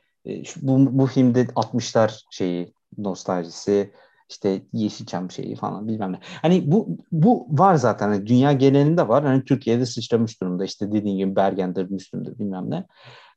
bu, 0.56 0.98
bu 0.98 1.06
filmde 1.06 1.46
60'lar 1.56 2.24
şeyi 2.30 2.74
nostaljisi 2.98 3.92
işte 4.30 4.62
Yeşilçam 4.72 5.30
şeyi 5.30 5.56
falan 5.56 5.88
bilmem 5.88 6.12
ne. 6.12 6.18
Hani 6.42 6.72
bu 6.72 6.98
bu 7.12 7.46
var 7.50 7.74
zaten. 7.74 8.08
Hani 8.08 8.26
dünya 8.26 8.52
genelinde 8.52 9.08
var. 9.08 9.24
Hani 9.24 9.44
Türkiye'de 9.44 9.87
sıçramış 9.87 10.40
durumda. 10.40 10.64
İşte 10.64 10.92
dediğin 10.92 11.18
gibi 11.18 11.37
Bergen'dir, 11.37 11.90
Müslüm'dür 11.90 12.38
bilmem 12.38 12.70
ne. 12.70 12.87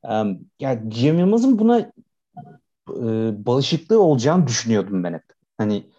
Em, 0.04 0.38
ya 0.60 0.82
Cem 0.88 1.18
Yılmaz'ın 1.18 1.58
buna 1.58 1.78
e, 2.90 3.46
bağışıklığı 3.46 4.02
olacağını 4.02 4.46
düşünüyordum 4.46 5.04
ben 5.04 5.12
hep. 5.12 5.24
Hani 5.58 5.90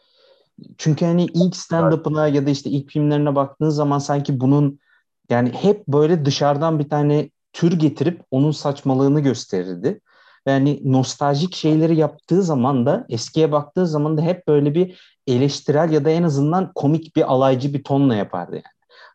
çünkü 0.77 1.05
hani 1.05 1.25
ilk 1.25 1.55
stand-up'ına 1.55 2.27
ya 2.27 2.45
da 2.45 2.49
işte 2.49 2.69
ilk 2.69 2.91
filmlerine 2.91 3.35
baktığın 3.35 3.69
zaman 3.69 3.99
sanki 3.99 4.39
bunun 4.39 4.79
yani 5.29 5.49
hep 5.49 5.87
böyle 5.87 6.25
dışarıdan 6.25 6.79
bir 6.79 6.89
tane 6.89 7.29
tür 7.53 7.79
getirip 7.79 8.21
onun 8.31 8.51
saçmalığını 8.51 9.19
gösterirdi. 9.19 10.01
Yani 10.49 10.81
nostaljik 10.83 11.55
şeyleri 11.55 11.95
yaptığı 11.95 12.43
zaman 12.43 12.85
da 12.85 13.05
eskiye 13.09 13.51
baktığı 13.51 13.87
zaman 13.87 14.17
da 14.17 14.21
hep 14.21 14.47
böyle 14.47 14.75
bir 14.75 15.01
eleştirel 15.27 15.91
ya 15.91 16.05
da 16.05 16.09
en 16.09 16.23
azından 16.23 16.71
komik 16.75 17.15
bir 17.15 17.31
alaycı 17.31 17.73
bir 17.73 17.83
tonla 17.83 18.15
yapardı 18.15 18.55
yani. 18.55 18.63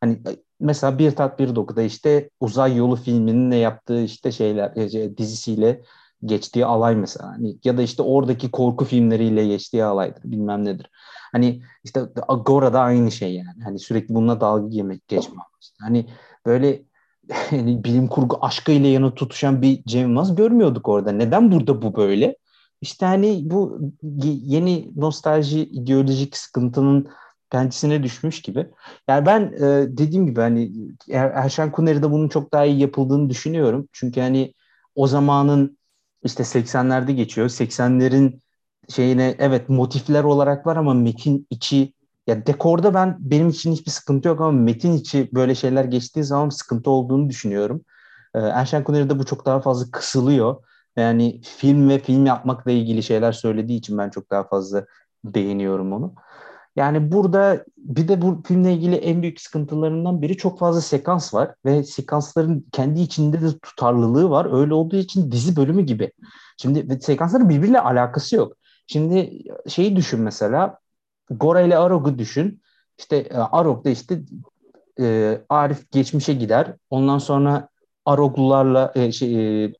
Hani 0.00 0.36
mesela 0.60 0.98
Bir 0.98 1.10
Tat 1.10 1.38
Bir 1.38 1.54
Doku'da 1.56 1.82
işte 1.82 2.30
Uzay 2.40 2.76
Yolu 2.76 2.96
filminin 2.96 3.50
ne 3.50 3.56
yaptığı 3.56 4.02
işte 4.02 4.32
şeyler 4.32 4.72
e, 4.76 5.16
dizisiyle 5.16 5.82
geçtiği 6.24 6.66
alay 6.66 6.96
mesela. 6.96 7.28
Hani 7.28 7.56
ya 7.64 7.78
da 7.78 7.82
işte 7.82 8.02
oradaki 8.02 8.50
korku 8.50 8.84
filmleriyle 8.84 9.46
geçtiği 9.46 9.84
alaydır 9.84 10.22
bilmem 10.24 10.64
nedir. 10.64 10.90
Hani 11.32 11.62
işte 11.84 12.02
Agora'da 12.28 12.80
aynı 12.80 13.10
şey 13.10 13.34
yani. 13.34 13.64
Hani 13.64 13.78
sürekli 13.78 14.14
bununla 14.14 14.40
dalga 14.40 14.76
yemek 14.76 15.08
geçme. 15.08 15.36
Hani 15.80 16.06
böyle 16.46 16.82
yani 17.52 17.84
bilim 17.84 18.08
kurgu 18.08 18.38
aşkıyla 18.40 18.88
yanı 18.88 19.14
tutuşan 19.14 19.62
bir 19.62 19.82
Cem 19.86 20.02
Yılmaz 20.02 20.34
görmüyorduk 20.36 20.88
orada. 20.88 21.12
Neden 21.12 21.52
burada 21.52 21.82
bu 21.82 21.96
böyle? 21.96 22.36
İşte 22.80 23.06
hani 23.06 23.40
bu 23.44 23.80
yeni 24.22 24.90
nostalji 24.96 25.60
ideolojik 25.64 26.36
sıkıntının 26.36 27.08
pençesine 27.50 28.02
düşmüş 28.02 28.42
gibi. 28.42 28.66
Yani 29.08 29.26
ben 29.26 29.40
e, 29.52 29.86
dediğim 29.98 30.26
gibi 30.26 30.40
hani 30.40 30.72
Er- 31.10 31.30
Erşen 31.30 31.72
Kuneri'de 31.72 32.10
bunun 32.10 32.28
çok 32.28 32.52
daha 32.52 32.64
iyi 32.64 32.80
yapıldığını 32.80 33.30
düşünüyorum. 33.30 33.88
Çünkü 33.92 34.20
hani 34.20 34.54
o 34.94 35.06
zamanın 35.06 35.78
işte 36.24 36.44
80'lerde 36.44 37.12
geçiyor. 37.12 37.48
80'lerin 37.48 38.40
şeyine 38.88 39.34
evet 39.38 39.68
motifler 39.68 40.24
olarak 40.24 40.66
var 40.66 40.76
ama 40.76 40.94
metin 40.94 41.46
içi 41.50 41.92
ya 42.26 42.46
dekorda 42.46 42.94
ben 42.94 43.16
benim 43.20 43.48
için 43.48 43.72
hiçbir 43.72 43.90
sıkıntı 43.90 44.28
yok 44.28 44.40
ama 44.40 44.52
metin 44.52 44.92
içi 44.92 45.28
böyle 45.32 45.54
şeyler 45.54 45.84
geçtiği 45.84 46.24
zaman 46.24 46.48
sıkıntı 46.48 46.90
olduğunu 46.90 47.28
düşünüyorum. 47.28 47.84
Ee, 48.34 48.38
Erşen 48.38 48.84
Kuneri'de 48.84 49.18
bu 49.18 49.24
çok 49.26 49.46
daha 49.46 49.60
fazla 49.60 49.90
kısılıyor. 49.90 50.56
Yani 50.96 51.40
film 51.42 51.88
ve 51.88 51.98
film 51.98 52.26
yapmakla 52.26 52.70
ilgili 52.70 53.02
şeyler 53.02 53.32
söylediği 53.32 53.78
için 53.78 53.98
ben 53.98 54.10
çok 54.10 54.30
daha 54.30 54.44
fazla 54.44 54.86
beğeniyorum 55.24 55.92
onu. 55.92 56.14
Yani 56.76 57.12
burada 57.12 57.64
bir 57.76 58.08
de 58.08 58.22
bu 58.22 58.42
filmle 58.46 58.72
ilgili 58.74 58.96
en 58.96 59.22
büyük 59.22 59.40
sıkıntılarından 59.40 60.22
biri 60.22 60.36
çok 60.36 60.58
fazla 60.58 60.80
sekans 60.80 61.34
var 61.34 61.54
ve 61.64 61.84
sekansların 61.84 62.66
kendi 62.72 63.00
içinde 63.00 63.42
de 63.42 63.58
tutarlılığı 63.58 64.30
var. 64.30 64.60
Öyle 64.60 64.74
olduğu 64.74 64.96
için 64.96 65.32
dizi 65.32 65.56
bölümü 65.56 65.82
gibi. 65.82 66.12
Şimdi 66.58 67.00
sekansların 67.02 67.48
birbiriyle 67.48 67.80
alakası 67.80 68.36
yok. 68.36 68.52
Şimdi 68.86 69.42
şeyi 69.68 69.96
düşün 69.96 70.20
mesela 70.20 70.78
Gora 71.30 71.60
ile 71.60 71.78
Arog'u 71.78 72.18
düşün. 72.18 72.62
İşte 72.98 73.16
e, 73.16 73.34
Arog'da 73.36 73.90
işte 73.90 74.20
e, 75.00 75.38
Arif 75.48 75.92
geçmişe 75.92 76.34
gider. 76.34 76.74
Ondan 76.90 77.18
sonra 77.18 77.68
Aroglularla 78.04 78.92
e, 78.94 79.12
şey, 79.12 79.64
e, 79.64 79.72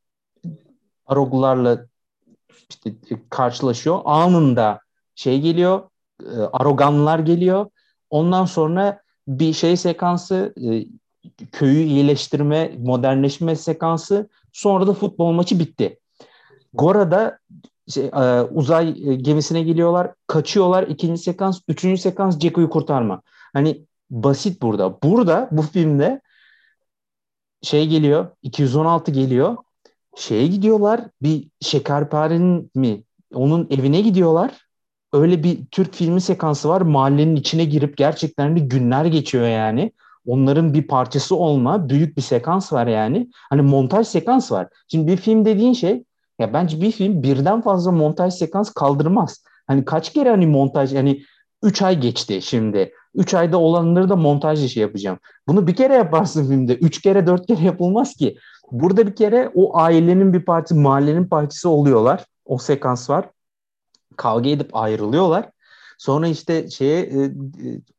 Aroglularla 1.06 1.86
işte 2.70 2.90
e, 2.90 3.14
karşılaşıyor. 3.30 4.00
Anında 4.04 4.80
şey 5.14 5.40
geliyor. 5.40 5.82
E, 6.22 6.40
Aroganlar 6.52 7.18
geliyor. 7.18 7.66
Ondan 8.10 8.44
sonra 8.44 9.02
bir 9.28 9.52
şey 9.52 9.76
sekansı 9.76 10.54
e, 10.64 10.86
köyü 11.52 11.82
iyileştirme, 11.82 12.72
modernleşme 12.78 13.56
sekansı. 13.56 14.28
Sonra 14.52 14.86
da 14.86 14.92
futbol 14.92 15.32
maçı 15.32 15.58
bitti. 15.58 15.98
Gora'da 16.72 17.38
şey, 17.88 18.06
e, 18.06 18.42
uzay 18.42 18.88
e, 18.88 19.14
gemisine 19.14 19.62
geliyorlar, 19.62 20.12
kaçıyorlar. 20.26 20.82
İkinci 20.82 21.22
sekans, 21.22 21.60
üçüncü 21.68 22.00
sekans 22.02 22.38
Ceku'yu 22.38 22.70
kurtarma. 22.70 23.22
Hani 23.52 23.86
basit 24.10 24.62
burada. 24.62 25.02
Burada 25.02 25.48
bu 25.52 25.62
filmde 25.62 26.20
şey 27.62 27.86
geliyor, 27.88 28.26
216 28.42 29.10
geliyor. 29.10 29.56
Şeye 30.16 30.46
gidiyorlar, 30.46 31.00
bir 31.22 31.48
şekerparenin 31.60 32.70
mi? 32.74 33.02
Onun 33.34 33.66
evine 33.70 34.00
gidiyorlar. 34.00 34.64
Öyle 35.12 35.42
bir 35.42 35.66
Türk 35.70 35.94
filmi 35.94 36.20
sekansı 36.20 36.68
var. 36.68 36.80
Mahallenin 36.80 37.36
içine 37.36 37.64
girip 37.64 37.96
gerçekten 37.96 38.56
de 38.56 38.60
günler 38.60 39.04
geçiyor 39.04 39.48
yani. 39.48 39.92
Onların 40.26 40.74
bir 40.74 40.86
parçası 40.86 41.36
olma, 41.36 41.88
büyük 41.88 42.16
bir 42.16 42.22
sekans 42.22 42.72
var 42.72 42.86
yani. 42.86 43.30
Hani 43.50 43.62
montaj 43.62 44.06
sekans 44.06 44.52
var. 44.52 44.68
Şimdi 44.88 45.12
bir 45.12 45.16
film 45.16 45.44
dediğin 45.44 45.72
şey 45.72 46.04
ya 46.38 46.52
bence 46.52 46.80
bir 46.80 46.92
film 46.92 47.22
birden 47.22 47.60
fazla 47.60 47.92
montaj 47.92 48.34
sekans 48.34 48.72
kaldırmaz. 48.72 49.44
Hani 49.66 49.84
kaç 49.84 50.12
kere 50.12 50.30
hani 50.30 50.46
montaj 50.46 50.94
yani 50.94 51.22
3 51.62 51.82
ay 51.82 52.00
geçti 52.00 52.42
şimdi. 52.42 52.92
3 53.14 53.34
ayda 53.34 53.58
olanları 53.58 54.08
da 54.08 54.16
montaj 54.16 54.64
işi 54.64 54.80
yapacağım. 54.80 55.18
Bunu 55.48 55.66
bir 55.66 55.74
kere 55.74 55.94
yaparsın 55.94 56.48
filmde. 56.48 56.74
3 56.74 57.02
kere 57.02 57.26
4 57.26 57.46
kere 57.46 57.62
yapılmaz 57.62 58.14
ki. 58.14 58.38
Burada 58.72 59.06
bir 59.06 59.16
kere 59.16 59.50
o 59.54 59.78
ailenin 59.78 60.32
bir 60.32 60.44
parçası, 60.44 60.80
mahallenin 60.80 61.24
parçası 61.24 61.68
oluyorlar. 61.68 62.24
O 62.44 62.58
sekans 62.58 63.10
var. 63.10 63.30
Kavga 64.16 64.50
edip 64.50 64.76
ayrılıyorlar. 64.76 65.50
Sonra 65.98 66.26
işte 66.26 66.70
şeye 66.70 67.02
e, 67.02 67.32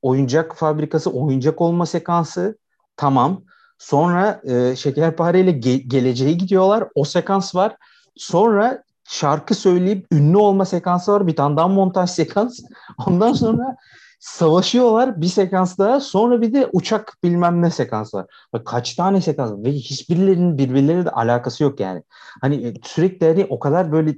oyuncak 0.02 0.56
fabrikası 0.58 1.12
oyuncak 1.12 1.62
olma 1.62 1.86
sekansı 1.86 2.58
tamam. 2.98 3.44
Sonra 3.78 4.42
e, 4.44 4.76
şekerpareyle 4.76 5.52
ge- 5.52 5.88
geleceğe 5.88 6.34
gidiyorlar. 6.34 6.88
O 6.96 7.04
sekans 7.04 7.56
var. 7.56 7.76
Sonra 8.18 8.84
şarkı 9.04 9.56
söyleyip 9.56 10.08
ünlü 10.12 10.38
olma 10.38 10.66
sekansı 10.66 11.12
var. 11.12 11.28
Bir 11.28 11.36
tane 11.36 11.58
daha 11.58 11.68
montaj 11.68 12.10
sekans. 12.10 12.60
Ondan 13.08 13.34
sonra 13.34 13.76
savaşıyorlar 14.20 15.22
bir 15.22 15.28
sekans 15.28 15.78
daha. 15.78 16.00
Sonra 16.00 16.42
bir 16.42 16.54
de 16.54 16.70
uçak 16.74 17.18
bilmem 17.24 17.62
ne 17.62 17.72
sekans 17.72 18.14
var. 18.14 18.26
Bak 18.54 18.66
kaç 18.66 18.96
tane 18.96 19.22
sekans 19.22 19.52
var. 19.52 19.64
Ve 19.64 19.72
hiçbirilerinin 19.72 20.58
birbirleriyle 20.58 21.06
de 21.06 21.10
alakası 21.10 21.64
yok 21.64 21.80
yani. 21.80 22.04
Hani 22.42 22.74
sürekli 22.84 23.28
hani 23.28 23.48
o 23.50 23.60
kadar 23.60 23.92
böyle 23.92 24.16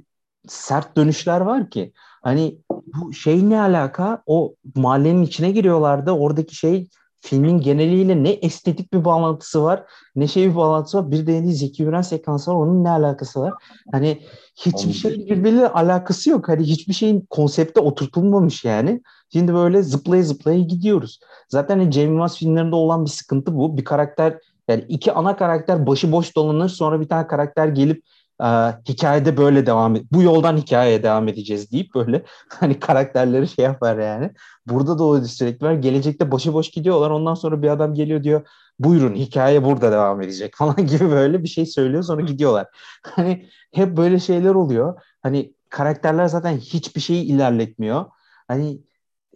sert 0.48 0.96
dönüşler 0.96 1.40
var 1.40 1.70
ki. 1.70 1.92
Hani 2.22 2.58
bu 2.70 3.12
şey 3.12 3.50
ne 3.50 3.60
alaka? 3.60 4.22
O 4.26 4.54
mahallenin 4.74 5.22
içine 5.22 5.50
giriyorlardı. 5.50 6.10
Oradaki 6.10 6.54
şey 6.56 6.88
filmin 7.20 7.60
geneliyle 7.60 8.22
ne 8.22 8.30
estetik 8.30 8.92
bir 8.92 9.04
bağlantısı 9.04 9.62
var 9.62 9.84
ne 10.18 10.28
şey 10.28 10.50
bir 10.50 10.56
bağlantısı 10.56 10.98
var. 10.98 11.10
Bir 11.10 11.26
de 11.26 11.32
yeni 11.32 11.52
Zeki 11.52 11.84
Müren 11.84 12.02
sekansı 12.02 12.50
var. 12.50 12.56
Onun 12.56 12.84
ne 12.84 12.90
alakası 12.90 13.40
var? 13.40 13.52
Hani 13.92 14.22
hiçbir 14.56 14.92
şeyin 14.92 15.26
birbiriyle 15.26 15.68
alakası 15.68 16.30
yok. 16.30 16.48
Hani 16.48 16.62
hiçbir 16.62 16.94
şeyin 16.94 17.26
konsepte 17.30 17.80
oturtulmamış 17.80 18.64
yani. 18.64 19.02
Şimdi 19.32 19.54
böyle 19.54 19.82
zıplaya 19.82 20.22
zıplaya 20.22 20.60
gidiyoruz. 20.60 21.20
Zaten 21.48 21.78
hani 21.78 21.90
Cem 21.90 22.10
Yılmaz 22.10 22.36
filmlerinde 22.36 22.74
olan 22.74 23.04
bir 23.04 23.10
sıkıntı 23.10 23.56
bu. 23.56 23.76
Bir 23.76 23.84
karakter 23.84 24.38
yani 24.68 24.84
iki 24.88 25.12
ana 25.12 25.36
karakter 25.36 25.86
başıboş 25.86 26.36
dolanır 26.36 26.68
sonra 26.68 27.00
bir 27.00 27.08
tane 27.08 27.26
karakter 27.26 27.68
gelip 27.68 28.02
e, 28.42 28.46
hikayede 28.88 29.36
böyle 29.36 29.66
devam 29.66 29.96
et. 29.96 30.04
Bu 30.12 30.22
yoldan 30.22 30.56
hikayeye 30.56 31.02
devam 31.02 31.28
edeceğiz 31.28 31.72
deyip 31.72 31.94
böyle 31.94 32.24
hani 32.48 32.80
karakterleri 32.80 33.48
şey 33.48 33.64
yapar 33.64 33.98
yani. 33.98 34.30
Burada 34.66 34.98
da 34.98 35.04
o 35.04 35.20
sürekli 35.20 35.66
var. 35.66 35.72
Gelecekte 35.72 36.30
başıboş 36.30 36.70
gidiyorlar. 36.70 37.10
Ondan 37.10 37.34
sonra 37.34 37.62
bir 37.62 37.68
adam 37.68 37.94
geliyor 37.94 38.22
diyor 38.22 38.46
buyurun 38.78 39.14
hikaye 39.14 39.64
burada 39.64 39.92
devam 39.92 40.22
edecek 40.22 40.54
falan 40.56 40.86
gibi 40.86 41.10
böyle 41.10 41.42
bir 41.42 41.48
şey 41.48 41.66
söylüyor 41.66 42.02
sonra 42.02 42.22
gidiyorlar. 42.22 42.66
Hani 43.02 43.48
hep 43.72 43.96
böyle 43.96 44.20
şeyler 44.20 44.54
oluyor. 44.54 45.00
Hani 45.22 45.54
karakterler 45.68 46.26
zaten 46.26 46.56
hiçbir 46.56 47.00
şeyi 47.00 47.24
ilerletmiyor. 47.24 48.04
Hani 48.48 48.80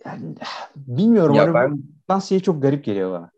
yani 0.07 0.35
bilmiyorum. 0.77 1.35
Ya 1.35 1.43
hani 1.43 1.55
ben 1.55 1.83
Dansiye 2.09 2.41
çok 2.41 2.63
garip 2.63 2.85
geliyor 2.85 3.13
bana. 3.13 3.31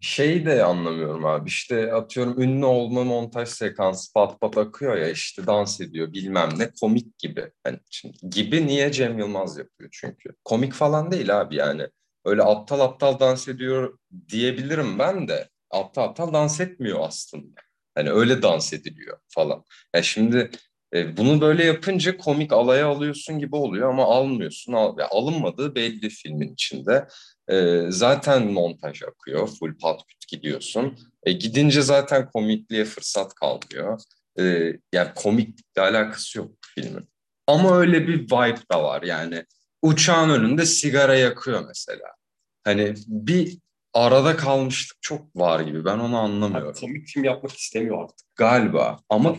Şeyi 0.00 0.46
de 0.46 0.64
anlamıyorum 0.64 1.24
abi 1.24 1.48
işte 1.48 1.92
atıyorum 1.92 2.42
ünlü 2.42 2.64
olma 2.64 3.04
montaj 3.04 3.48
sekansı 3.48 4.12
pat 4.12 4.40
pat 4.40 4.58
akıyor 4.58 4.96
ya 4.96 5.08
işte 5.10 5.46
dans 5.46 5.80
ediyor 5.80 6.12
bilmem 6.12 6.50
ne 6.58 6.70
komik 6.80 7.18
gibi. 7.18 7.50
Hani 7.64 7.78
şimdi 7.90 8.16
gibi 8.30 8.66
niye 8.66 8.92
Cem 8.92 9.18
Yılmaz 9.18 9.58
yapıyor 9.58 9.90
çünkü. 9.92 10.30
Komik 10.44 10.72
falan 10.72 11.10
değil 11.10 11.40
abi 11.40 11.56
yani. 11.56 11.88
Öyle 12.24 12.42
aptal 12.42 12.80
aptal 12.80 13.20
dans 13.20 13.48
ediyor 13.48 13.98
diyebilirim 14.28 14.98
ben 14.98 15.28
de. 15.28 15.48
Aptal 15.70 16.02
aptal 16.02 16.32
dans 16.32 16.60
etmiyor 16.60 16.98
aslında. 17.02 17.60
Hani 17.94 18.10
öyle 18.10 18.42
dans 18.42 18.72
ediliyor 18.72 19.18
falan. 19.28 19.64
Ya 19.94 20.02
şimdi 20.02 20.50
e, 20.94 21.16
bunu 21.16 21.40
böyle 21.40 21.64
yapınca 21.64 22.16
komik 22.16 22.52
alaya 22.52 22.86
alıyorsun 22.86 23.38
gibi 23.38 23.56
oluyor 23.56 23.90
ama 23.90 24.04
almıyorsun. 24.04 24.72
Al, 24.72 24.96
alınmadığı 25.10 25.74
belli 25.74 26.08
filmin 26.08 26.52
içinde. 26.52 27.08
E, 27.48 27.86
zaten 27.88 28.52
montaj 28.52 29.02
akıyor. 29.02 29.48
Full 29.48 29.78
pat 29.78 30.00
küt 30.06 30.28
gidiyorsun. 30.28 30.98
E, 31.22 31.32
gidince 31.32 31.82
zaten 31.82 32.30
komikliğe 32.30 32.84
fırsat 32.84 33.34
kalmıyor. 33.34 34.00
E, 34.40 34.72
yani 34.92 35.10
komiklikle 35.14 35.82
alakası 35.82 36.38
yok 36.38 36.50
filmin. 36.74 37.08
Ama 37.46 37.78
öyle 37.78 38.08
bir 38.08 38.20
vibe 38.20 38.60
da 38.72 38.82
var 38.82 39.02
yani. 39.02 39.44
Uçağın 39.82 40.30
önünde 40.30 40.66
sigara 40.66 41.14
yakıyor 41.14 41.64
mesela. 41.68 42.08
Hani 42.64 42.94
bir 43.06 43.58
arada 43.94 44.36
kalmışlık 44.36 45.02
çok 45.02 45.36
var 45.36 45.60
gibi. 45.60 45.84
Ben 45.84 45.98
onu 45.98 46.18
anlamıyorum. 46.18 46.66
Yani 46.66 46.80
komik 46.80 47.06
film 47.06 47.24
yapmak 47.24 47.52
istemiyor 47.52 48.04
artık. 48.04 48.36
Galiba. 48.36 48.98
Ama 49.08 49.36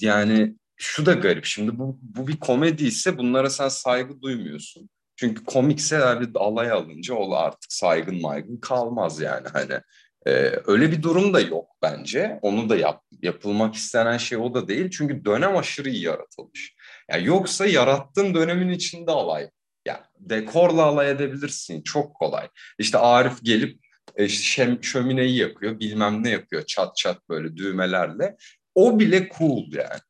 yani 0.00 0.54
şu 0.80 1.06
da 1.06 1.12
garip. 1.12 1.44
Şimdi 1.44 1.78
bu, 1.78 1.98
bu 2.02 2.26
bir 2.26 2.36
komedi 2.36 2.86
ise 2.86 3.18
bunlara 3.18 3.50
sen 3.50 3.68
saygı 3.68 4.22
duymuyorsun. 4.22 4.90
Çünkü 5.16 5.44
komikse 5.44 6.04
abi 6.04 6.38
alay 6.38 6.70
alınca 6.70 7.14
o 7.14 7.34
artık 7.34 7.72
saygın 7.72 8.20
maygın 8.20 8.56
kalmaz 8.56 9.20
yani 9.20 9.48
hani. 9.52 9.80
Ee, 10.26 10.52
öyle 10.66 10.92
bir 10.92 11.02
durum 11.02 11.34
da 11.34 11.40
yok 11.40 11.66
bence. 11.82 12.38
Onu 12.42 12.68
da 12.68 12.76
yap, 12.76 13.02
yapılmak 13.22 13.74
istenen 13.74 14.16
şey 14.16 14.38
o 14.38 14.54
da 14.54 14.68
değil. 14.68 14.90
Çünkü 14.90 15.24
dönem 15.24 15.56
aşırı 15.56 15.90
iyi 15.90 16.02
yaratılmış. 16.02 16.74
Yani 17.10 17.26
yoksa 17.26 17.66
yarattığın 17.66 18.34
dönemin 18.34 18.68
içinde 18.68 19.10
alay. 19.10 19.50
Yani 19.86 20.00
dekorla 20.18 20.82
alay 20.82 21.10
edebilirsin. 21.10 21.82
Çok 21.82 22.14
kolay. 22.14 22.48
İşte 22.78 22.98
Arif 22.98 23.42
gelip 23.42 23.80
e, 24.16 24.28
şem, 24.28 24.84
şömineyi 24.84 25.36
yakıyor, 25.38 25.80
bilmem 25.80 26.24
ne 26.24 26.30
yapıyor 26.30 26.64
çat 26.66 26.96
çat 26.96 27.28
böyle 27.28 27.56
düğmelerle. 27.56 28.36
O 28.74 29.00
bile 29.00 29.28
cool 29.38 29.72
yani. 29.72 30.00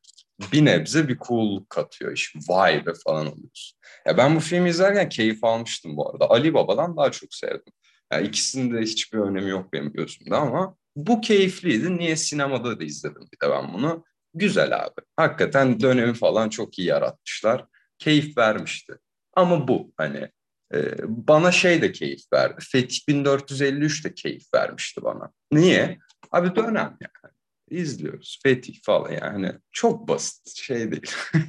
Bir 0.53 0.65
nebze 0.65 1.07
bir 1.07 1.17
cool'luk 1.17 1.69
katıyor 1.69 2.11
iş. 2.11 2.33
Vay 2.49 2.85
be 2.85 2.91
falan 3.05 3.27
oluyorsun. 3.27 3.79
Ya 4.07 4.17
ben 4.17 4.35
bu 4.35 4.39
filmi 4.39 4.69
izlerken 4.69 5.09
keyif 5.09 5.43
almıştım 5.43 5.97
bu 5.97 6.09
arada. 6.09 6.29
Ali 6.29 6.53
Baba'dan 6.53 6.97
daha 6.97 7.11
çok 7.11 7.33
sevdim. 7.33 7.73
Yani 8.13 8.27
ikisinin 8.27 8.73
de 8.73 8.81
hiçbir 8.81 9.19
önemi 9.19 9.49
yok 9.49 9.73
benim 9.73 9.93
gözümde 9.93 10.35
ama 10.35 10.75
bu 10.95 11.21
keyifliydi. 11.21 11.97
Niye 11.97 12.15
sinemada 12.15 12.79
da 12.79 12.83
izledim 12.83 13.21
bir 13.21 13.47
de 13.47 13.51
ben 13.51 13.73
bunu. 13.73 14.05
Güzel 14.33 14.79
abi. 14.79 15.01
Hakikaten 15.15 15.79
dönemi 15.79 16.13
falan 16.13 16.49
çok 16.49 16.79
iyi 16.79 16.87
yaratmışlar. 16.87 17.65
Keyif 17.99 18.37
vermişti. 18.37 18.93
Ama 19.33 19.67
bu 19.67 19.93
hani 19.97 20.29
e, 20.73 20.79
bana 21.07 21.51
şey 21.51 21.81
de 21.81 21.91
keyif 21.91 22.21
verdi. 22.33 22.65
Fetih 22.71 22.99
1453 23.07 24.05
de 24.05 24.13
keyif 24.13 24.43
vermişti 24.53 25.03
bana. 25.03 25.31
Niye? 25.51 25.99
Abi 26.31 26.55
dönem 26.55 26.97
yani. 27.01 27.33
İzliyoruz. 27.71 28.39
Fetih 28.43 28.75
falan 28.83 29.11
yani. 29.11 29.51
Çok 29.71 30.07
basit 30.07 30.57
şey 30.57 30.91
değil. 30.91 31.11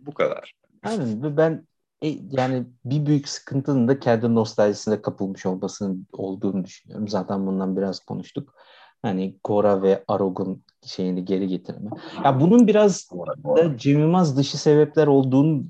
bu 0.00 0.14
kadar. 0.14 0.54
Aynen 0.82 1.36
ben 1.36 1.66
e, 2.02 2.08
yani 2.30 2.66
bir 2.84 3.06
büyük 3.06 3.28
sıkıntının 3.28 3.88
da 3.88 4.00
kendi 4.00 4.34
nostaljisine 4.34 5.02
kapılmış 5.02 5.46
olmasının 5.46 6.06
olduğunu 6.12 6.64
düşünüyorum. 6.64 7.08
Zaten 7.08 7.46
bundan 7.46 7.76
biraz 7.76 8.00
konuştuk. 8.00 8.54
Hani 9.02 9.36
Gora 9.44 9.82
ve 9.82 10.04
Arog'un 10.08 10.62
şeyini 10.86 11.24
geri 11.24 11.48
getirme. 11.48 11.90
Ya 12.24 12.40
bunun 12.40 12.66
biraz 12.66 13.10
da 13.44 13.76
Cem 13.76 14.14
dışı 14.14 14.58
sebepler 14.58 15.06
olduğunu 15.06 15.64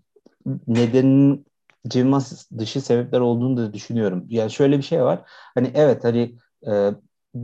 nedenin 0.67 1.47
Cem 1.89 2.13
dışı 2.59 2.81
sebepler 2.81 3.21
olduğunu 3.21 3.57
da 3.57 3.73
düşünüyorum. 3.75 4.27
Yani 4.29 4.51
şöyle 4.51 4.79
bir 4.79 4.83
şey 4.83 5.03
var. 5.03 5.23
Hani 5.55 5.71
evet 5.75 6.05
hani 6.05 6.37
e, 6.67 6.91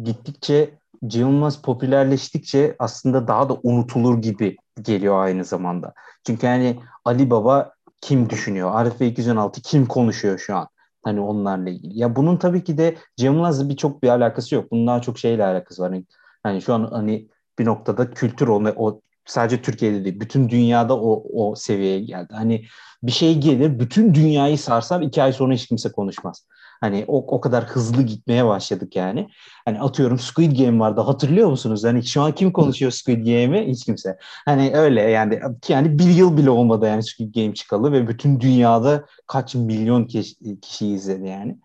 gittikçe 0.02 0.78
Cem 1.06 1.22
Yılmaz 1.22 1.62
popülerleştikçe 1.62 2.76
aslında 2.78 3.28
daha 3.28 3.48
da 3.48 3.56
unutulur 3.62 4.22
gibi 4.22 4.56
geliyor 4.82 5.24
aynı 5.24 5.44
zamanda. 5.44 5.94
Çünkü 6.26 6.46
hani 6.46 6.80
Ali 7.04 7.30
Baba 7.30 7.72
kim 8.00 8.30
düşünüyor? 8.30 8.70
Arife 8.74 9.06
216 9.06 9.62
kim 9.62 9.86
konuşuyor 9.86 10.38
şu 10.38 10.56
an? 10.56 10.68
Hani 11.02 11.20
onlarla 11.20 11.70
ilgili. 11.70 11.98
Ya 11.98 12.16
bunun 12.16 12.36
tabii 12.36 12.64
ki 12.64 12.78
de 12.78 12.96
Cem 13.16 13.32
Yılmaz'la 13.34 13.68
birçok 13.68 14.02
bir 14.02 14.08
alakası 14.08 14.54
yok. 14.54 14.70
Bunun 14.70 14.86
daha 14.86 15.02
çok 15.02 15.18
şeyle 15.18 15.44
alakası 15.44 15.82
var. 15.82 15.90
Hani, 15.90 16.04
hani 16.42 16.62
şu 16.62 16.74
an 16.74 16.88
hani 16.92 17.28
bir 17.58 17.64
noktada 17.64 18.10
kültür 18.10 18.48
o, 18.48 18.72
o 18.76 19.00
sadece 19.26 19.62
Türkiye'de 19.62 20.04
değil 20.04 20.20
bütün 20.20 20.48
dünyada 20.48 21.00
o, 21.00 21.24
o 21.32 21.54
seviyeye 21.54 22.00
geldi. 22.00 22.34
Hani 22.34 22.64
bir 23.02 23.12
şey 23.12 23.38
gelir 23.38 23.80
bütün 23.80 24.14
dünyayı 24.14 24.58
sarsar 24.58 25.00
iki 25.00 25.22
ay 25.22 25.32
sonra 25.32 25.54
hiç 25.54 25.66
kimse 25.66 25.92
konuşmaz. 25.92 26.46
Hani 26.80 27.04
o, 27.08 27.36
o 27.36 27.40
kadar 27.40 27.64
hızlı 27.64 28.02
gitmeye 28.02 28.46
başladık 28.46 28.96
yani. 28.96 29.28
Hani 29.64 29.80
atıyorum 29.80 30.18
Squid 30.18 30.58
Game 30.58 30.78
vardı 30.78 31.00
hatırlıyor 31.00 31.50
musunuz? 31.50 31.84
Hani 31.84 32.04
şu 32.04 32.22
an 32.22 32.32
kim 32.32 32.52
konuşuyor 32.52 32.90
Squid 32.92 33.18
Game'i? 33.18 33.68
Hiç 33.68 33.84
kimse. 33.84 34.18
Hani 34.44 34.70
öyle 34.74 35.02
yani 35.02 35.40
yani 35.68 35.98
bir 35.98 36.08
yıl 36.08 36.36
bile 36.36 36.50
olmadı 36.50 36.86
yani 36.86 37.02
Squid 37.02 37.34
Game 37.34 37.54
çıkalı 37.54 37.92
ve 37.92 38.08
bütün 38.08 38.40
dünyada 38.40 39.06
kaç 39.26 39.54
milyon 39.54 40.04
kişi, 40.04 40.60
kişi 40.60 40.86
izledi 40.86 41.28
yani. 41.28 41.58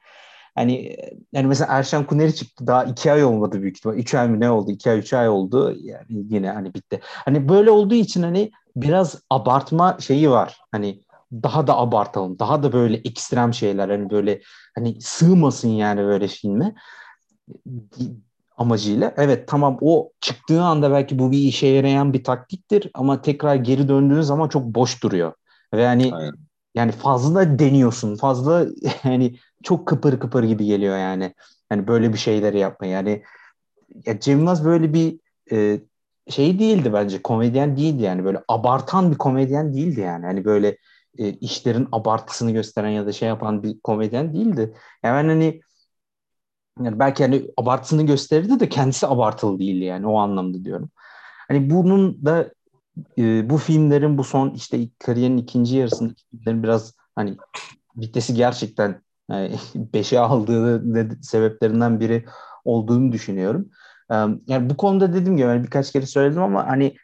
Hani 0.55 0.97
yani 1.33 1.47
mesela 1.47 1.73
Erşan 1.73 2.07
Kuneri 2.07 2.35
çıktı 2.35 2.67
daha 2.67 2.83
iki 2.83 3.11
ay 3.11 3.23
olmadı 3.23 3.61
büyük 3.61 3.77
ihtimal. 3.77 3.95
Üç 3.97 4.13
ay 4.13 4.27
mı 4.29 4.39
ne 4.39 4.51
oldu? 4.51 4.71
İki 4.71 4.91
ay, 4.91 4.99
üç 4.99 5.13
ay 5.13 5.29
oldu. 5.29 5.75
Yani 5.81 6.05
yine 6.09 6.51
hani 6.51 6.73
bitti. 6.73 6.99
Hani 7.03 7.49
böyle 7.49 7.71
olduğu 7.71 7.95
için 7.95 8.23
hani 8.23 8.51
biraz 8.75 9.21
abartma 9.29 9.97
şeyi 9.99 10.29
var. 10.29 10.57
Hani 10.71 11.01
daha 11.31 11.67
da 11.67 11.77
abartalım. 11.77 12.39
Daha 12.39 12.63
da 12.63 12.73
böyle 12.73 12.97
ekstrem 12.97 13.53
şeyler 13.53 13.89
hani 13.89 14.09
böyle 14.09 14.41
hani 14.75 15.01
sığmasın 15.01 15.69
yani 15.69 16.01
böyle 16.01 16.27
filme 16.27 16.75
amacıyla. 18.57 19.13
Evet 19.17 19.47
tamam 19.47 19.77
o 19.81 20.11
çıktığı 20.21 20.61
anda 20.61 20.91
belki 20.91 21.19
bu 21.19 21.31
bir 21.31 21.37
işe 21.37 21.67
yarayan 21.67 22.13
bir 22.13 22.23
taktiktir 22.23 22.91
ama 22.93 23.21
tekrar 23.21 23.55
geri 23.55 23.87
döndüğün 23.87 24.21
zaman 24.21 24.49
çok 24.49 24.63
boş 24.63 25.03
duruyor. 25.03 25.33
Ve 25.73 25.81
yani 25.81 26.09
Aynen. 26.13 26.33
yani 26.75 26.91
fazla 26.91 27.59
deniyorsun. 27.59 28.15
Fazla 28.15 28.65
yani 29.03 29.35
çok 29.63 29.87
kıpır 29.87 30.19
kıpır 30.19 30.43
gibi 30.43 30.65
geliyor 30.65 30.97
yani. 30.97 31.33
Yani 31.71 31.87
böyle 31.87 32.13
bir 32.13 32.17
şeyleri 32.17 32.59
yapma 32.59 32.87
yani. 32.87 33.23
Ya 34.05 34.19
Cem 34.19 34.37
Yılmaz 34.37 34.65
böyle 34.65 34.93
bir 34.93 35.19
e, 35.51 35.79
şey 36.29 36.59
değildi 36.59 36.93
bence. 36.93 37.21
Komedyen 37.21 37.77
değildi 37.77 38.03
yani. 38.03 38.25
Böyle 38.25 38.41
abartan 38.47 39.11
bir 39.11 39.17
komedyen 39.17 39.73
değildi 39.73 39.99
yani. 39.99 40.25
Hani 40.25 40.45
böyle 40.45 40.77
e, 41.17 41.29
işlerin 41.29 41.87
abartısını 41.91 42.51
gösteren 42.51 42.89
ya 42.89 43.05
da 43.05 43.11
şey 43.11 43.27
yapan 43.29 43.63
bir 43.63 43.79
komedyen 43.79 44.33
değildi. 44.33 44.73
Yani 45.03 45.27
hani 45.27 45.61
yani 46.79 46.99
belki 46.99 47.23
hani 47.23 47.47
abartısını 47.57 48.05
gösterirdi 48.05 48.59
de 48.59 48.69
kendisi 48.69 49.07
abartılı 49.07 49.59
değildi 49.59 49.83
yani 49.85 50.07
o 50.07 50.17
anlamda 50.17 50.63
diyorum. 50.65 50.89
Hani 51.47 51.69
bunun 51.69 52.25
da 52.25 52.51
e, 53.17 53.49
bu 53.49 53.57
filmlerin 53.57 54.17
bu 54.17 54.23
son 54.23 54.53
işte 54.53 54.79
kariyerin 54.99 55.37
ikinci 55.37 55.77
yarısındaki 55.77 56.23
filmlerin 56.29 56.63
biraz 56.63 56.95
hani 57.15 57.37
vitesi 57.97 58.33
gerçekten 58.33 59.01
yani 59.29 59.55
beşe 59.75 60.19
aldığı 60.19 61.19
sebeplerinden 61.23 61.99
biri 61.99 62.25
olduğunu 62.65 63.11
düşünüyorum. 63.11 63.69
Yani 64.47 64.69
bu 64.69 64.77
konuda 64.77 65.13
dediğim 65.13 65.37
gibi 65.37 65.47
yani 65.47 65.63
birkaç 65.63 65.91
kere 65.91 66.05
söyledim 66.05 66.41
ama 66.41 66.67
hani 66.67 66.95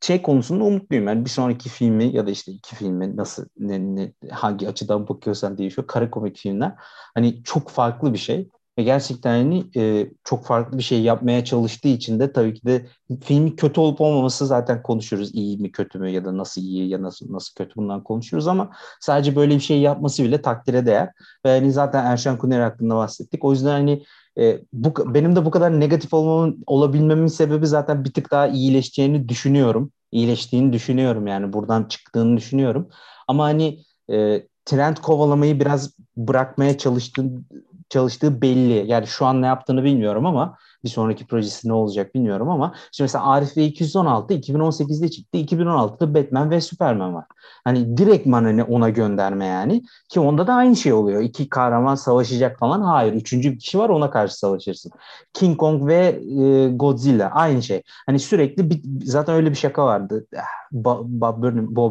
şey 0.00 0.22
konusunda 0.22 0.64
umutluyum. 0.64 1.08
Yani 1.08 1.24
bir 1.24 1.30
sonraki 1.30 1.68
filmi 1.68 2.04
ya 2.16 2.26
da 2.26 2.30
işte 2.30 2.52
iki 2.52 2.76
filmi 2.76 3.16
nasıl 3.16 3.46
ne, 3.58 3.96
ne, 3.96 4.12
hangi 4.30 4.68
açıdan 4.68 5.08
bakıyorsan 5.08 5.58
değişiyor. 5.58 5.86
Kara 5.86 6.10
komik 6.10 6.36
filmler 6.36 6.72
hani 7.14 7.42
çok 7.42 7.70
farklı 7.70 8.12
bir 8.12 8.18
şey. 8.18 8.48
Ve 8.78 8.82
gerçekten 8.82 9.30
hani 9.30 9.64
e, 9.76 10.10
çok 10.24 10.46
farklı 10.46 10.78
bir 10.78 10.82
şey 10.82 11.02
yapmaya 11.02 11.44
çalıştığı 11.44 11.88
için 11.88 12.20
de 12.20 12.32
tabii 12.32 12.54
ki 12.54 12.66
de 12.66 12.86
filmi 13.24 13.56
kötü 13.56 13.80
olup 13.80 14.00
olmaması 14.00 14.46
zaten 14.46 14.82
konuşuruz. 14.82 15.34
İyi 15.34 15.58
mi 15.58 15.72
kötü 15.72 15.98
mü 15.98 16.10
ya 16.10 16.24
da 16.24 16.36
nasıl 16.36 16.60
iyi 16.60 16.88
ya 16.88 17.02
nasıl 17.02 17.32
nasıl 17.32 17.54
kötü 17.54 17.76
bundan 17.76 18.04
konuşuruz 18.04 18.48
ama 18.48 18.70
sadece 19.00 19.36
böyle 19.36 19.54
bir 19.54 19.60
şey 19.60 19.80
yapması 19.80 20.24
bile 20.24 20.42
takdire 20.42 20.86
değer. 20.86 21.10
Ve 21.44 21.50
hani 21.50 21.72
zaten 21.72 22.04
Erşan 22.04 22.38
Kuner 22.38 22.60
hakkında 22.60 22.96
bahsettik. 22.96 23.44
O 23.44 23.52
yüzden 23.52 23.70
hani 23.70 24.02
e, 24.38 24.60
bu 24.72 25.14
benim 25.14 25.36
de 25.36 25.44
bu 25.44 25.50
kadar 25.50 25.80
negatif 25.80 26.14
olmamın 26.14 26.64
olabilmemin 26.66 27.26
sebebi 27.26 27.66
zaten 27.66 28.04
bir 28.04 28.12
tık 28.12 28.30
daha 28.30 28.46
iyileşeceğini 28.48 29.28
düşünüyorum. 29.28 29.92
İyileştiğini 30.12 30.72
düşünüyorum 30.72 31.26
yani 31.26 31.52
buradan 31.52 31.84
çıktığını 31.84 32.36
düşünüyorum. 32.36 32.88
Ama 33.28 33.44
hani 33.44 33.84
e, 34.12 34.46
trend 34.64 34.96
kovalamayı 34.96 35.60
biraz 35.60 35.94
bırakmaya 36.16 36.78
çalıştığım 36.78 37.46
çalıştığı 37.88 38.42
belli. 38.42 38.90
Yani 38.90 39.06
şu 39.06 39.26
an 39.26 39.42
ne 39.42 39.46
yaptığını 39.46 39.84
bilmiyorum 39.84 40.26
ama 40.26 40.58
Bir 40.86 40.90
sonraki 40.90 41.26
projesi 41.26 41.68
ne 41.68 41.72
olacak 41.72 42.14
bilmiyorum 42.14 42.48
ama 42.48 42.74
şimdi 42.92 43.04
mesela 43.04 43.24
Arif 43.26 43.56
ve 43.56 43.64
216 43.64 44.34
2018'de 44.34 45.08
çıktı. 45.08 45.38
2016'da 45.38 46.14
Batman 46.14 46.50
ve 46.50 46.60
Superman 46.60 47.14
var. 47.14 47.24
Hani 47.64 47.96
direktman 47.96 48.44
hani 48.44 48.64
ona 48.64 48.90
gönderme 48.90 49.46
yani. 49.46 49.82
Ki 50.08 50.20
onda 50.20 50.46
da 50.46 50.54
aynı 50.54 50.76
şey 50.76 50.92
oluyor. 50.92 51.22
İki 51.22 51.48
kahraman 51.48 51.94
savaşacak 51.94 52.58
falan. 52.58 52.80
Hayır. 52.80 53.12
Üçüncü 53.12 53.52
bir 53.52 53.58
kişi 53.58 53.78
var 53.78 53.88
ona 53.88 54.10
karşı 54.10 54.38
savaşırsın. 54.38 54.92
King 55.32 55.56
Kong 55.56 55.86
ve 55.86 56.20
e, 56.42 56.68
Godzilla 56.68 57.30
aynı 57.30 57.62
şey. 57.62 57.82
Hani 58.06 58.18
sürekli 58.18 58.70
bir, 58.70 58.80
zaten 59.04 59.34
öyle 59.34 59.50
bir 59.50 59.56
şaka 59.56 59.86
vardı. 59.86 60.26
Bob 60.72 61.42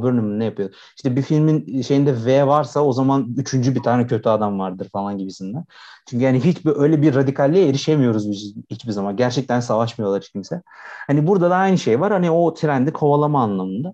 Burnham, 0.03 0.39
ne 0.39 0.45
yapıyor? 0.45 0.69
İşte 0.95 1.15
bir 1.15 1.21
filmin 1.21 1.81
şeyinde 1.81 2.25
V 2.25 2.47
varsa 2.47 2.81
o 2.81 2.93
zaman 2.93 3.35
üçüncü 3.37 3.75
bir 3.75 3.83
tane 3.83 4.07
kötü 4.07 4.29
adam 4.29 4.59
vardır 4.59 4.89
falan 4.89 5.17
gibisinden. 5.17 5.65
Çünkü 6.09 6.25
yani 6.25 6.39
hiç 6.39 6.57
öyle 6.65 7.01
bir 7.01 7.15
radikalliğe 7.15 7.69
erişemiyoruz 7.69 8.31
biz 8.31 8.55
hiçbir 8.85 8.93
zaman. 8.93 9.15
Gerçekten 9.15 9.59
savaşmıyorlar 9.59 10.21
hiç 10.21 10.31
kimse. 10.31 10.61
Hani 11.07 11.27
burada 11.27 11.49
da 11.49 11.55
aynı 11.55 11.77
şey 11.77 11.99
var. 12.01 12.11
Hani 12.11 12.31
o 12.31 12.53
trendi 12.53 12.93
kovalama 12.93 13.43
anlamında. 13.43 13.93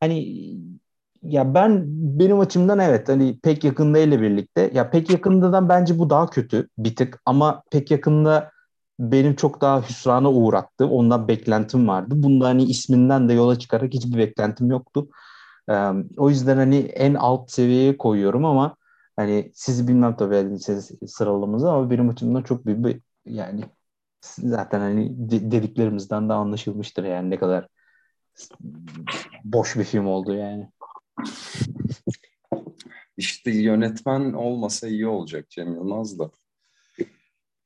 Hani 0.00 0.24
ya 1.22 1.54
ben 1.54 1.82
benim 2.18 2.40
açımdan 2.40 2.78
evet 2.78 3.08
hani 3.08 3.38
pek 3.42 3.64
yakında 3.64 3.98
ile 3.98 4.20
birlikte 4.22 4.70
ya 4.74 4.90
pek 4.90 5.10
yakındadan 5.10 5.68
bence 5.68 5.98
bu 5.98 6.10
daha 6.10 6.30
kötü 6.30 6.68
bir 6.78 6.96
tık 6.96 7.20
ama 7.26 7.62
pek 7.70 7.90
yakında 7.90 8.50
benim 8.98 9.36
çok 9.36 9.60
daha 9.60 9.82
hüsrana 9.88 10.30
uğrattı. 10.32 10.86
Ondan 10.86 11.28
beklentim 11.28 11.88
vardı. 11.88 12.14
Bunda 12.16 12.46
hani 12.48 12.64
isminden 12.64 13.28
de 13.28 13.32
yola 13.32 13.58
çıkarak 13.58 13.94
hiçbir 13.94 14.18
beklentim 14.18 14.70
yoktu. 14.70 15.08
Ee, 15.70 15.74
o 16.16 16.30
yüzden 16.30 16.56
hani 16.56 16.76
en 16.78 17.14
alt 17.14 17.50
seviyeye 17.50 17.98
koyuyorum 17.98 18.44
ama 18.44 18.76
hani 19.16 19.52
sizi 19.54 19.88
bilmem 19.88 20.16
tabii 20.16 20.58
sıralamamızı 21.08 21.70
ama 21.70 21.90
benim 21.90 22.08
açımdan 22.08 22.42
çok 22.42 22.66
büyük 22.66 22.84
bir 22.84 23.00
yani 23.26 23.64
zaten 24.22 24.80
hani 24.80 25.12
dediklerimizden 25.28 26.28
de 26.28 26.32
anlaşılmıştır 26.32 27.04
yani 27.04 27.30
ne 27.30 27.38
kadar 27.38 27.68
boş 29.44 29.76
bir 29.76 29.84
film 29.84 30.06
oldu 30.06 30.34
yani. 30.34 30.68
İşte 33.16 33.50
yönetmen 33.50 34.32
olmasa 34.32 34.88
iyi 34.88 35.06
olacak 35.06 35.50
Cem 35.50 35.74
Yılmaz 35.74 36.18
da. 36.18 36.30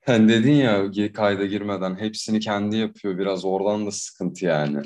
Sen 0.06 0.28
dedin 0.28 0.52
ya 0.52 0.92
kayda 1.12 1.46
girmeden 1.46 2.00
hepsini 2.00 2.40
kendi 2.40 2.76
yapıyor. 2.76 3.18
Biraz 3.18 3.44
oradan 3.44 3.86
da 3.86 3.90
sıkıntı 3.90 4.44
yani. 4.44 4.82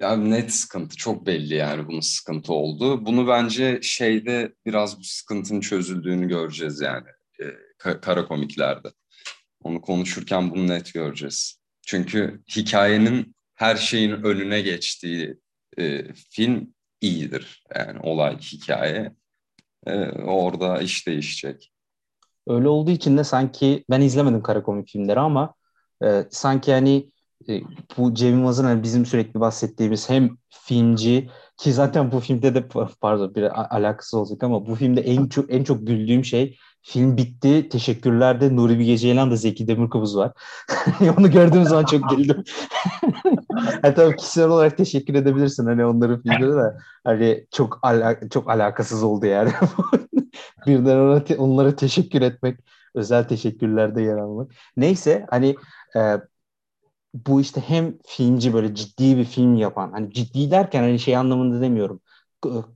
Ya 0.00 0.16
net 0.16 0.52
sıkıntı. 0.52 0.96
Çok 0.96 1.26
belli 1.26 1.54
yani 1.54 1.88
bunun 1.88 2.00
sıkıntı 2.00 2.52
olduğu. 2.52 3.06
Bunu 3.06 3.28
bence 3.28 3.78
şeyde 3.82 4.54
biraz 4.66 4.98
bu 4.98 5.04
sıkıntının 5.04 5.60
çözüldüğünü 5.60 6.28
göreceğiz 6.28 6.80
yani. 6.80 7.08
E, 7.40 7.44
kara 8.00 8.28
komiklerde. 8.28 8.88
Onu 9.66 9.80
konuşurken 9.80 10.50
bunu 10.50 10.66
net 10.66 10.94
göreceğiz. 10.94 11.60
Çünkü 11.86 12.42
hikayenin 12.56 13.34
her 13.54 13.76
şeyin 13.76 14.10
önüne 14.10 14.60
geçtiği 14.60 15.38
e, 15.78 16.14
film 16.14 16.74
iyidir. 17.00 17.64
Yani 17.76 17.98
olay, 18.02 18.38
hikaye 18.38 19.12
e, 19.86 19.92
orada 20.10 20.80
iş 20.80 21.06
değişecek. 21.06 21.72
Öyle 22.46 22.68
olduğu 22.68 22.90
için 22.90 23.18
de 23.18 23.24
sanki 23.24 23.84
ben 23.90 24.00
izlemedim 24.00 24.42
kara 24.42 24.62
komik 24.62 24.88
filmleri 24.88 25.20
ama 25.20 25.54
e, 26.04 26.24
sanki 26.30 26.72
hani 26.72 27.10
e, 27.48 27.60
bu 27.96 28.14
Cem 28.14 28.30
Yılmaz'ın 28.30 28.64
hani 28.64 28.82
bizim 28.82 29.06
sürekli 29.06 29.40
bahsettiğimiz 29.40 30.10
hem 30.10 30.36
filmci 30.48 31.30
ki 31.56 31.72
zaten 31.72 32.12
bu 32.12 32.20
filmde 32.20 32.54
de 32.54 32.68
pardon 33.00 33.34
bir 33.34 33.76
alakası 33.76 34.18
olacak 34.18 34.42
ama 34.42 34.66
bu 34.66 34.74
filmde 34.74 35.00
en 35.00 35.26
çok 35.26 35.52
en 35.52 35.64
çok 35.64 35.86
güldüğüm 35.86 36.24
şey 36.24 36.58
film 36.82 37.16
bitti. 37.16 37.68
Teşekkürler 37.68 38.56
Nuri 38.56 38.78
Bilge 38.78 38.98
Ceylan 38.98 39.30
da 39.30 39.36
Zeki 39.36 39.68
Demirkubuz 39.68 40.16
var. 40.16 40.32
Onu 41.18 41.30
gördüğüm 41.30 41.64
zaman 41.64 41.84
çok 41.84 42.10
güldüm. 42.10 42.44
yani 43.84 43.94
tabii 43.94 44.16
kişisel 44.16 44.48
olarak 44.48 44.76
teşekkür 44.76 45.14
edebilirsin 45.14 45.66
hani 45.66 45.84
onların 45.84 46.22
filmleri 46.22 46.52
de 46.52 46.76
hani 47.04 47.46
çok 47.52 47.78
ala 47.82 48.16
çok 48.30 48.50
alakasız 48.50 49.02
oldu 49.02 49.26
yani. 49.26 49.50
Birden 50.66 50.98
ona 50.98 51.24
te- 51.24 51.36
onlara 51.36 51.76
teşekkür 51.76 52.22
etmek, 52.22 52.60
özel 52.94 53.24
teşekkürlerde 53.24 54.02
yer 54.02 54.16
almak. 54.16 54.50
Neyse 54.76 55.26
hani 55.30 55.56
e, 55.96 56.00
bu 57.26 57.40
işte 57.40 57.60
hem 57.66 57.94
filmci 58.06 58.54
böyle 58.54 58.74
ciddi 58.74 59.16
bir 59.16 59.24
film 59.24 59.56
yapan 59.56 59.92
hani 59.92 60.12
ciddi 60.12 60.50
derken 60.50 60.82
hani 60.82 60.98
şey 60.98 61.16
anlamında 61.16 61.60
demiyorum 61.60 62.00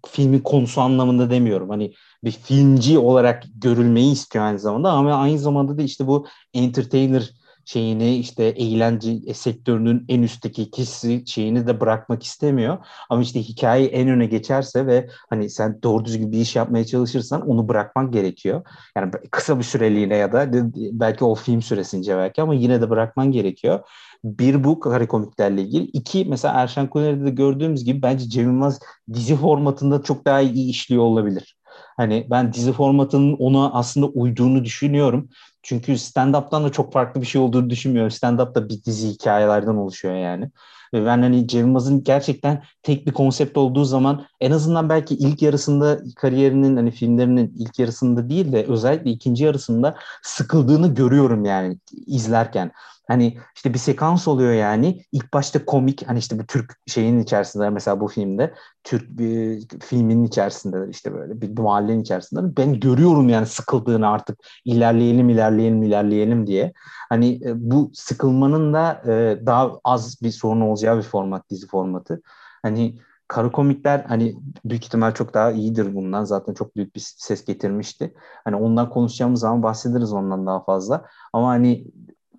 filmin 0.08 0.38
konusu 0.38 0.80
anlamında 0.80 1.30
demiyorum. 1.30 1.70
Hani 1.70 1.94
bir 2.24 2.30
filmci 2.30 2.98
olarak 2.98 3.44
görülmeyi 3.54 4.12
istiyor 4.12 4.44
aynı 4.44 4.58
zamanda 4.58 4.90
ama 4.90 5.14
aynı 5.14 5.38
zamanda 5.38 5.78
da 5.78 5.82
işte 5.82 6.06
bu 6.06 6.26
entertainer 6.54 7.30
şeyini 7.64 8.16
işte 8.16 8.44
eğlence 8.44 9.34
sektörünün 9.34 10.04
en 10.08 10.22
üstteki 10.22 10.70
kişi 10.70 11.24
şeyini 11.26 11.66
de 11.66 11.80
bırakmak 11.80 12.22
istemiyor. 12.22 12.78
Ama 13.10 13.22
işte 13.22 13.42
hikaye 13.42 13.86
en 13.86 14.08
öne 14.08 14.26
geçerse 14.26 14.86
ve 14.86 15.08
hani 15.30 15.50
sen 15.50 15.82
doğru 15.82 16.04
düzgün 16.04 16.32
bir 16.32 16.38
iş 16.38 16.56
yapmaya 16.56 16.84
çalışırsan 16.86 17.48
onu 17.48 17.68
bırakmak 17.68 18.12
gerekiyor. 18.12 18.62
Yani 18.96 19.12
kısa 19.30 19.58
bir 19.58 19.64
süreliğine 19.64 20.16
ya 20.16 20.32
da 20.32 20.48
belki 20.74 21.24
o 21.24 21.34
film 21.34 21.62
süresince 21.62 22.16
belki 22.16 22.42
ama 22.42 22.54
yine 22.54 22.80
de 22.80 22.90
bırakman 22.90 23.32
gerekiyor. 23.32 23.80
Bir 24.24 24.64
bu 24.64 24.80
kare 24.80 25.08
komiklerle 25.08 25.62
ilgili. 25.62 25.84
İki 25.84 26.24
mesela 26.24 26.54
Erşen 26.54 26.90
Kuner'de 26.90 27.24
de 27.24 27.30
gördüğümüz 27.30 27.84
gibi 27.84 28.02
bence 28.02 28.28
Cem 28.28 28.44
Yılmaz 28.44 28.80
dizi 29.12 29.36
formatında 29.36 30.02
çok 30.02 30.24
daha 30.24 30.40
iyi 30.40 30.70
işliyor 30.70 31.02
olabilir. 31.02 31.56
Hani 31.96 32.26
ben 32.30 32.52
dizi 32.52 32.72
formatının 32.72 33.36
ona 33.38 33.72
aslında 33.72 34.06
uyduğunu 34.06 34.64
düşünüyorum. 34.64 35.28
Çünkü 35.62 35.92
stand-up'tan 35.92 36.64
da 36.64 36.72
çok 36.72 36.92
farklı 36.92 37.20
bir 37.20 37.26
şey 37.26 37.40
olduğunu 37.40 37.70
düşünmüyorum. 37.70 38.10
Stand-up 38.10 38.54
da 38.54 38.68
bir 38.68 38.84
dizi 38.84 39.08
hikayelerden 39.08 39.74
oluşuyor 39.74 40.14
yani. 40.14 40.50
Ve 40.94 41.06
ben 41.06 41.22
hani 41.22 41.48
Cem 41.48 41.60
Yılmaz'ın 41.60 42.04
gerçekten 42.04 42.62
tek 42.82 43.06
bir 43.06 43.12
konsept 43.12 43.56
olduğu 43.56 43.84
zaman 43.84 44.26
en 44.40 44.50
azından 44.50 44.88
belki 44.88 45.14
ilk 45.14 45.42
yarısında 45.42 46.00
kariyerinin 46.16 46.76
hani 46.76 46.90
filmlerinin 46.90 47.54
ilk 47.58 47.78
yarısında 47.78 48.30
değil 48.30 48.52
de 48.52 48.64
özellikle 48.64 49.10
ikinci 49.10 49.44
yarısında 49.44 49.96
sıkıldığını 50.22 50.94
görüyorum 50.94 51.44
yani 51.44 51.78
izlerken. 52.06 52.72
Hani 53.10 53.38
işte 53.56 53.74
bir 53.74 53.78
sekans 53.78 54.28
oluyor 54.28 54.52
yani. 54.52 55.04
İlk 55.12 55.32
başta 55.34 55.64
komik 55.64 56.08
hani 56.08 56.18
işte 56.18 56.38
bu 56.38 56.46
Türk 56.46 56.76
şeyin 56.86 57.18
içerisinde 57.18 57.70
mesela 57.70 58.00
bu 58.00 58.08
filmde 58.08 58.54
Türk 58.84 59.18
bir 59.18 59.62
filmin 59.80 60.24
içerisinde 60.24 60.90
işte 60.90 61.14
böyle 61.14 61.40
bir 61.40 61.58
mahallenin 61.58 62.00
içerisinde 62.02 62.56
ben 62.56 62.80
görüyorum 62.80 63.28
yani 63.28 63.46
sıkıldığını 63.46 64.08
artık 64.08 64.38
ilerleyelim 64.64 65.28
ilerleyelim 65.28 65.82
ilerleyelim 65.82 66.46
diye. 66.46 66.72
Hani 67.08 67.40
e, 67.44 67.70
bu 67.70 67.90
sıkılmanın 67.94 68.74
da 68.74 69.02
e, 69.06 69.46
daha 69.46 69.70
az 69.84 70.22
bir 70.22 70.30
sorun 70.30 70.60
olacağı 70.60 70.98
bir 70.98 71.02
format 71.02 71.50
dizi 71.50 71.66
formatı. 71.66 72.22
Hani 72.62 72.98
kara 73.28 73.52
komikler 73.52 74.04
hani 74.08 74.34
büyük 74.64 74.84
ihtimal 74.84 75.14
çok 75.14 75.34
daha 75.34 75.50
iyidir 75.52 75.94
bundan. 75.94 76.24
Zaten 76.24 76.54
çok 76.54 76.76
büyük 76.76 76.94
bir 76.94 77.00
ses 77.00 77.44
getirmişti. 77.44 78.14
Hani 78.44 78.56
ondan 78.56 78.90
konuşacağımız 78.90 79.40
zaman 79.40 79.62
bahsederiz 79.62 80.12
ondan 80.12 80.46
daha 80.46 80.64
fazla. 80.64 81.04
Ama 81.32 81.48
hani 81.48 81.86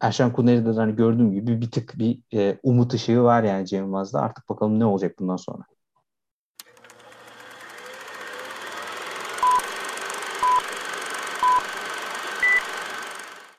Erşen 0.01 0.33
Kuneri'de 0.33 0.71
hani 0.71 0.95
gördüğüm 0.95 1.33
gibi 1.33 1.61
bir 1.61 1.71
tık 1.71 1.99
bir 1.99 2.19
e, 2.33 2.59
umut 2.63 2.93
ışığı 2.93 3.23
var 3.23 3.43
yani 3.43 3.67
Cem 3.67 3.83
Yılmaz'da. 3.83 4.21
Artık 4.21 4.49
bakalım 4.49 4.79
ne 4.79 4.85
olacak 4.85 5.19
bundan 5.19 5.37
sonra. 5.37 5.63